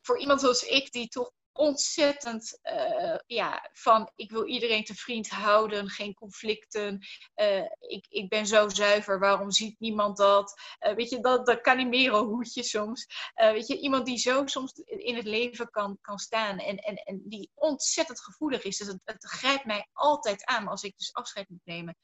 [0.00, 5.28] voor iemand zoals ik, die toch ontzettend uh, ja, van ik wil iedereen te vriend
[5.28, 7.06] houden, geen conflicten.
[7.36, 10.60] Uh, ik, ik ben zo zuiver, waarom ziet niemand dat?
[10.80, 13.06] Uh, weet je, dat, dat Calimero hoedje soms.
[13.34, 17.22] weet je, iemand die zo soms in het leven kan, kan staan en, en, en
[17.24, 18.78] die ontzettend gevoelig is.
[18.78, 21.96] Dus het, het grijpt mij altijd aan als ik dus afscheid moet nemen.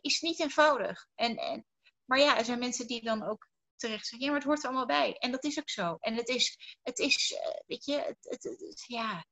[0.00, 1.06] is niet eenvoudig.
[1.14, 1.66] En, en,
[2.04, 4.68] maar ja, er zijn mensen die dan ook terecht zeggen, ja, maar het hoort er
[4.68, 5.16] allemaal bij.
[5.18, 5.96] En dat is ook zo.
[6.00, 9.24] En het is, het is eh, weet je, het, het, het, ja.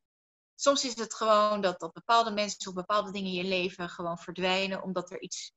[0.55, 4.19] Soms is het gewoon dat, dat bepaalde mensen of bepaalde dingen in je leven gewoon
[4.19, 5.53] verdwijnen, omdat er iets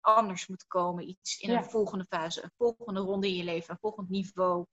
[0.00, 1.08] anders moet komen.
[1.08, 4.66] Iets in een volgende fase, een volgende ronde in je leven, een volgend niveau,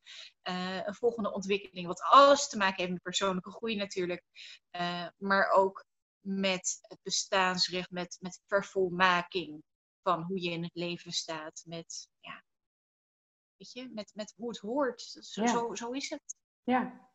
[0.49, 1.87] uh, een volgende ontwikkeling.
[1.87, 4.23] Wat alles te maken heeft met persoonlijke groei natuurlijk.
[4.71, 5.85] Uh, maar ook
[6.19, 9.63] met het bestaansrecht, met, met vervolmaking
[10.01, 11.61] van hoe je in het leven staat.
[11.65, 12.43] Met ja,
[13.57, 15.01] Weet je, met, met hoe het hoort.
[15.01, 16.35] Zo, zo, zo, is het.
[16.63, 17.09] Ja.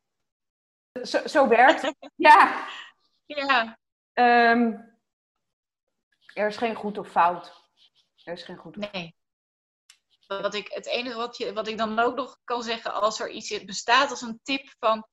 [1.02, 1.96] Zo, zo werkt het.
[2.16, 2.68] ja.
[3.26, 3.78] Ja.
[4.12, 4.92] Um,
[6.34, 7.52] er is geen goed of fout.
[8.24, 9.16] Er is geen goed of Nee.
[10.26, 13.30] Wat ik, het enige wat, je, wat ik dan ook nog kan zeggen als er
[13.30, 15.08] iets bestaat als een tip van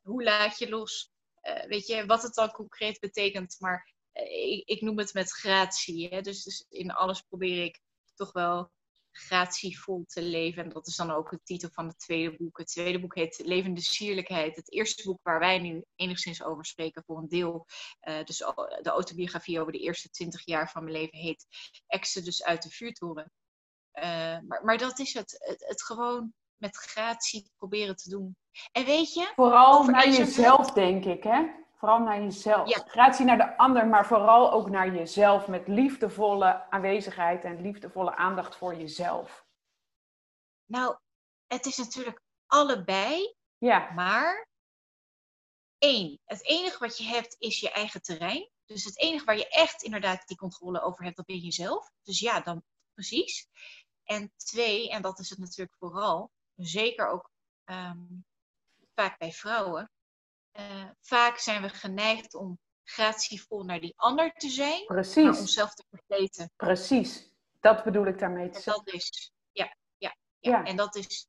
[0.00, 1.10] hoe laat je los.
[1.42, 3.56] Uh, weet je, wat het dan concreet betekent.
[3.58, 6.08] Maar uh, ik, ik, noem het met gratie.
[6.08, 6.20] Hè?
[6.20, 7.80] Dus, dus in alles probeer ik
[8.14, 8.70] toch wel
[9.16, 10.62] gratievol te leven.
[10.62, 12.58] En dat is dan ook de titel van het tweede boek.
[12.58, 14.56] Het tweede boek heet Levende Sierlijkheid.
[14.56, 17.66] Het eerste boek waar wij nu enigszins over spreken voor een deel.
[18.08, 21.46] Uh, dus de autobiografie over de eerste twintig jaar van mijn leven heet
[21.86, 23.32] Exodus uit de vuurtoren.
[23.94, 24.02] Uh,
[24.46, 25.36] maar, maar dat is het.
[25.38, 25.64] het.
[25.68, 28.36] Het gewoon met gratie proberen te doen.
[28.72, 29.32] En weet je...
[29.34, 31.64] Vooral naar jezelf, denk ik, hè?
[31.76, 32.68] Vooral naar jezelf.
[32.68, 32.82] Ja.
[32.86, 35.46] Gratie naar de ander, maar vooral ook naar jezelf.
[35.46, 39.46] Met liefdevolle aanwezigheid en liefdevolle aandacht voor jezelf.
[40.64, 40.96] Nou,
[41.46, 43.34] het is natuurlijk allebei.
[43.58, 43.90] Ja.
[43.90, 44.48] Maar
[45.78, 48.50] één, het enige wat je hebt is je eigen terrein.
[48.64, 51.90] Dus het enige waar je echt inderdaad die controle over hebt, dat ben je jezelf.
[52.02, 52.62] Dus ja, dan
[52.94, 53.48] precies.
[54.04, 57.30] En twee, en dat is het natuurlijk vooral, zeker ook
[57.64, 58.24] um,
[58.94, 59.90] vaak bij vrouwen,
[60.58, 65.24] uh, vaak zijn we geneigd om gratievol naar die ander te zijn, Precies.
[65.24, 66.50] maar onszelf te vergeten.
[66.56, 68.84] Precies, dat bedoel ik daarmee te zeggen.
[68.84, 71.28] Dat is, ja, ja, ja, En dat is.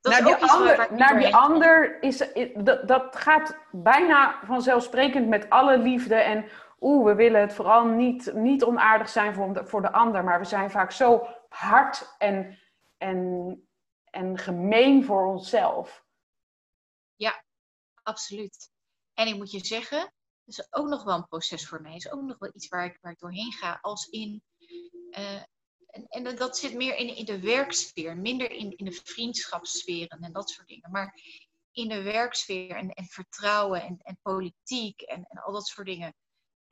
[0.00, 2.24] Dat naar is die ander, naar die ander is,
[2.54, 6.48] dat, dat gaat bijna vanzelfsprekend met alle liefde en
[6.80, 10.38] oeh, we willen het vooral niet, niet onaardig zijn voor de, voor de ander, maar
[10.38, 12.58] we zijn vaak zo hard en,
[12.98, 13.68] en,
[14.04, 16.04] en gemeen voor onszelf.
[17.16, 17.42] Ja,
[18.10, 18.70] absoluut.
[19.14, 19.98] En ik moet je zeggen,
[20.44, 21.92] dat is ook nog wel een proces voor mij.
[21.92, 23.78] Het is ook nog wel iets waar ik, waar ik doorheen ga.
[23.80, 24.42] Als in,
[25.10, 25.42] uh,
[25.86, 30.32] en, en dat zit meer in, in de werksfeer, minder in, in de vriendschapssferen en
[30.32, 30.90] dat soort dingen.
[30.90, 31.20] Maar
[31.72, 36.14] in de werksfeer en, en vertrouwen en, en politiek en, en al dat soort dingen.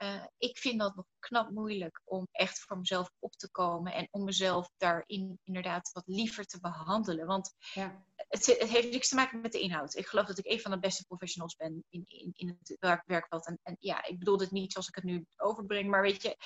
[0.02, 4.08] Uh, ik vind dat nog knap moeilijk om echt voor mezelf op te komen en
[4.10, 7.26] om mezelf daarin inderdaad wat liever te behandelen.
[7.26, 8.04] Want ja.
[8.14, 9.94] het, het, heeft niks te maken met de inhoud.
[9.94, 13.02] Ik geloof dat ik een van de beste professionals ben in, in, in het werk,
[13.06, 13.46] werkveld.
[13.46, 16.36] En, en ja, ik bedoel dit niet zoals ik het nu overbreng, maar weet je,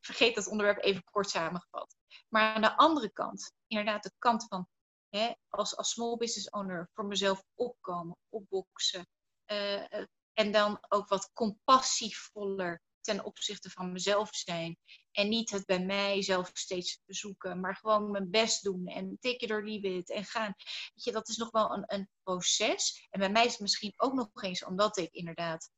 [0.00, 1.96] vergeet dat onderwerp even kort samengevat.
[2.28, 4.68] Maar aan de andere kant, inderdaad de kant van
[5.08, 9.06] hè, als, als small business owner voor mezelf opkomen, opboksen.
[9.46, 9.84] Uh,
[10.32, 14.78] en dan ook wat compassievoller ten opzichte van mezelf zijn.
[15.12, 19.36] En niet het bij mij zelf steeds zoeken, maar gewoon mijn best doen en take
[19.36, 20.54] it or leave it en gaan.
[20.94, 23.06] Weet je, dat is nog wel een, een proces.
[23.10, 25.70] En bij mij is het misschien ook nog eens omdat ik inderdaad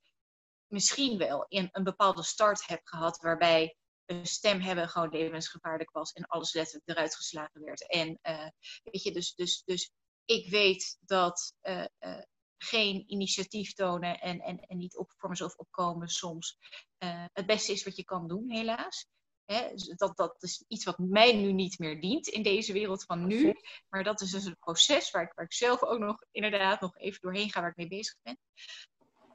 [0.66, 6.12] misschien wel in een bepaalde start heb gehad waarbij een stem hebben gewoon levensgevaarlijk was
[6.12, 7.88] en alles letterlijk eruit geslagen werd.
[7.88, 8.48] En uh,
[8.82, 9.90] weet je, dus, dus, dus
[10.24, 12.22] ik weet dat uh, uh,
[12.64, 16.58] geen initiatief tonen en, en, en niet op, voor mezelf opkomen soms
[16.98, 19.06] uh, het beste is wat je kan doen, helaas.
[19.44, 23.04] Hè, dus dat, dat is iets wat mij nu niet meer dient in deze wereld
[23.04, 23.54] van nu.
[23.88, 26.98] Maar dat is dus een proces waar ik, waar ik zelf ook nog inderdaad nog
[26.98, 28.38] even doorheen ga, waar ik mee bezig ben.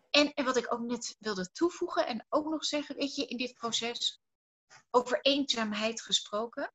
[0.09, 3.37] En, en wat ik ook net wilde toevoegen en ook nog zeggen, weet je, in
[3.37, 4.21] dit proces,
[4.89, 6.73] over eenzaamheid gesproken.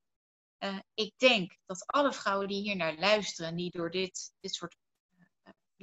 [0.58, 4.76] Uh, ik denk dat alle vrouwen die hier naar luisteren, die door dit, dit soort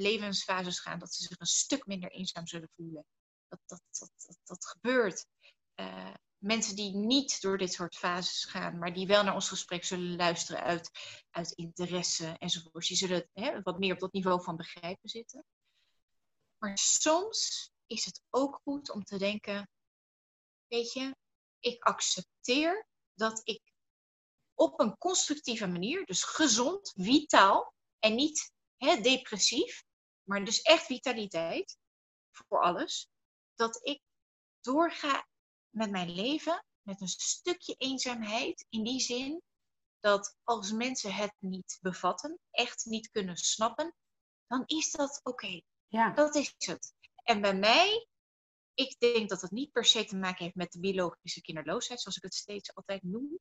[0.01, 3.05] levensfases gaan, dat ze zich een stuk minder eenzaam zullen voelen.
[3.47, 5.25] Dat, dat, dat, dat, dat gebeurt.
[5.75, 9.83] Uh, mensen die niet door dit soort fases gaan, maar die wel naar ons gesprek
[9.83, 10.91] zullen luisteren uit,
[11.29, 15.45] uit interesse enzovoort, die zullen hè, wat meer op dat niveau van begrijpen zitten.
[16.57, 19.69] Maar soms is het ook goed om te denken,
[20.67, 21.15] weet je,
[21.59, 23.61] ik accepteer dat ik
[24.53, 29.83] op een constructieve manier, dus gezond, vitaal en niet hè, depressief,
[30.31, 31.77] maar dus echt vitaliteit
[32.31, 33.09] voor alles,
[33.55, 34.01] dat ik
[34.61, 35.27] doorga
[35.69, 39.41] met mijn leven met een stukje eenzaamheid in die zin
[39.99, 43.95] dat als mensen het niet bevatten, echt niet kunnen snappen,
[44.47, 45.61] dan is dat oké.
[45.87, 46.09] Ja.
[46.13, 46.93] Dat is het.
[47.23, 48.07] En bij mij,
[48.73, 52.17] ik denk dat het niet per se te maken heeft met de biologische kinderloosheid, zoals
[52.17, 53.39] ik het steeds altijd noem.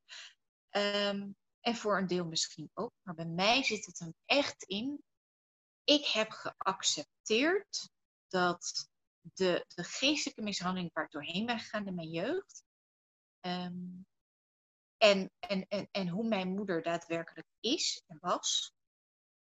[0.71, 2.93] Um, en voor een deel misschien ook.
[3.03, 5.05] Maar bij mij zit het hem echt in.
[5.91, 7.91] Ik heb geaccepteerd
[8.29, 8.89] dat
[9.21, 12.65] de, de geestelijke mishandeling waar ik doorheen ben gegaan in mijn jeugd.
[13.41, 14.07] Um,
[14.97, 18.73] en, en, en, en hoe mijn moeder daadwerkelijk is en was.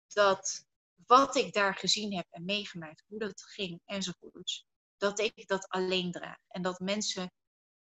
[0.06, 0.66] Dat
[1.06, 4.66] wat ik daar gezien heb en meegemaakt, hoe dat ging enzovoorts,
[4.96, 6.38] dat ik dat alleen draag.
[6.48, 7.32] En dat mensen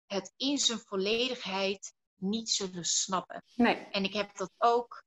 [0.05, 3.43] het in zijn volledigheid niet zullen snappen.
[3.55, 3.75] Nee.
[3.75, 5.03] En ik heb dat ook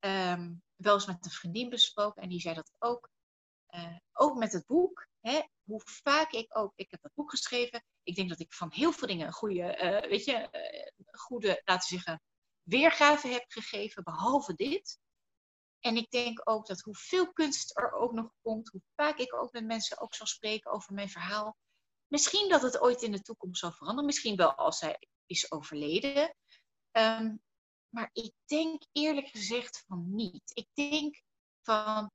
[0.00, 3.10] um, wel eens met een vriendin besproken en die zei dat ook.
[3.74, 5.06] Uh, ook met het boek.
[5.20, 7.84] Hè, hoe vaak ik ook, ik heb dat boek geschreven.
[8.02, 11.62] Ik denk dat ik van heel veel dingen een goede, uh, weet je, uh, goede,
[11.64, 12.22] laten zeggen,
[12.62, 14.98] weergave heb gegeven, behalve dit.
[15.80, 19.52] En ik denk ook dat hoeveel kunst er ook nog komt, hoe vaak ik ook
[19.52, 21.56] met mensen ook zal spreken over mijn verhaal.
[22.06, 24.06] Misschien dat het ooit in de toekomst zal veranderen.
[24.06, 26.34] Misschien wel als zij is overleden.
[26.92, 27.40] Um,
[27.96, 30.50] maar ik denk eerlijk gezegd van niet.
[30.54, 31.22] Ik denk
[31.62, 32.10] van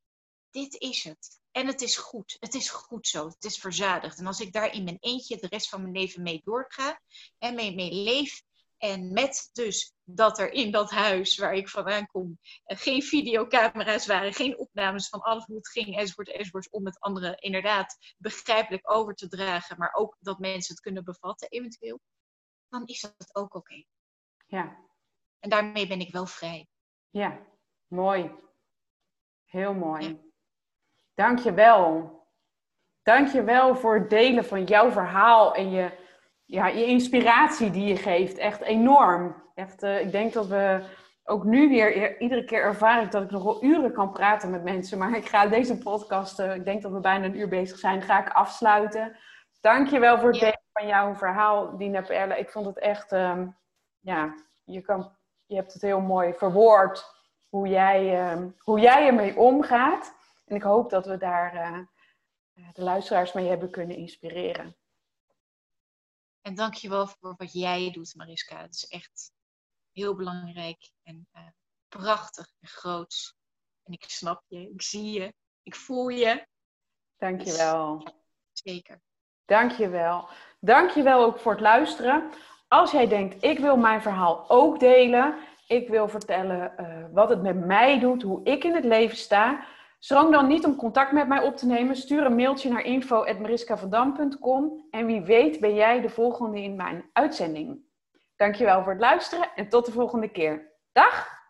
[0.49, 1.39] dit is het.
[1.51, 2.37] En het is goed.
[2.39, 3.27] Het is goed zo.
[3.27, 4.19] Het is verzadigd.
[4.19, 7.01] En als ik daar in mijn eentje de rest van mijn leven mee doorga
[7.37, 8.41] en mee, mee leef,
[8.77, 14.07] en met dus dat er in dat huis waar ik vandaan kom eh, geen videocamera's
[14.07, 18.91] waren, geen opnames van alles hoe het ging, enzovoort, enzovoort, om het anderen inderdaad begrijpelijk
[18.91, 21.99] over te dragen, maar ook dat mensen het kunnen bevatten eventueel,
[22.69, 23.83] dan is dat ook oké.
[24.47, 24.89] Ja.
[25.41, 26.67] En daarmee ben ik wel vrij.
[27.09, 27.37] Ja,
[27.87, 28.31] mooi.
[29.45, 30.07] Heel mooi.
[30.07, 30.15] Ja.
[31.13, 32.19] Dank je wel.
[33.03, 35.99] Dank je wel voor het delen van jouw verhaal en je
[36.45, 38.37] ja, je inspiratie die je geeft.
[38.37, 39.43] Echt enorm.
[39.55, 40.83] Echt, uh, ik denk dat we
[41.23, 44.63] ook nu weer, iedere keer ervaar ik dat ik nog wel uren kan praten met
[44.63, 44.97] mensen.
[44.97, 48.01] Maar ik ga deze podcast, uh, ik denk dat we bijna een uur bezig zijn,
[48.01, 49.17] ga ik afsluiten.
[49.61, 52.39] Dank je wel voor het delen van jouw verhaal, Dina Perle.
[52.39, 53.57] Ik vond het echt, um,
[53.99, 55.15] ja, je, kan,
[55.51, 57.05] je hebt het heel mooi verwoord
[57.49, 60.13] hoe jij, um, hoe jij ermee omgaat.
[60.45, 64.77] En ik hoop dat we daar uh, de luisteraars mee hebben kunnen inspireren.
[66.41, 68.61] En dankjewel voor wat jij doet, Mariska.
[68.61, 69.31] Het is echt
[69.91, 71.47] heel belangrijk en uh,
[71.87, 73.35] prachtig en groots.
[73.83, 75.33] En ik snap je, ik zie je,
[75.63, 76.47] ik voel je.
[77.17, 77.99] Dankjewel.
[77.99, 78.19] Dus, ja,
[78.51, 79.01] zeker.
[79.45, 80.29] Dankjewel.
[80.59, 82.31] Dankjewel ook voor het luisteren.
[82.73, 85.35] Als jij denkt, ik wil mijn verhaal ook delen.
[85.67, 89.59] Ik wil vertellen uh, wat het met mij doet, hoe ik in het leven sta
[90.03, 91.95] Schrang dan niet om contact met mij op te nemen.
[91.95, 97.79] Stuur een mailtje naar info.mariskavandam.com en wie weet ben jij de volgende in mijn uitzending.
[98.35, 100.71] Dankjewel voor het luisteren en tot de volgende keer.
[100.91, 101.40] Dag!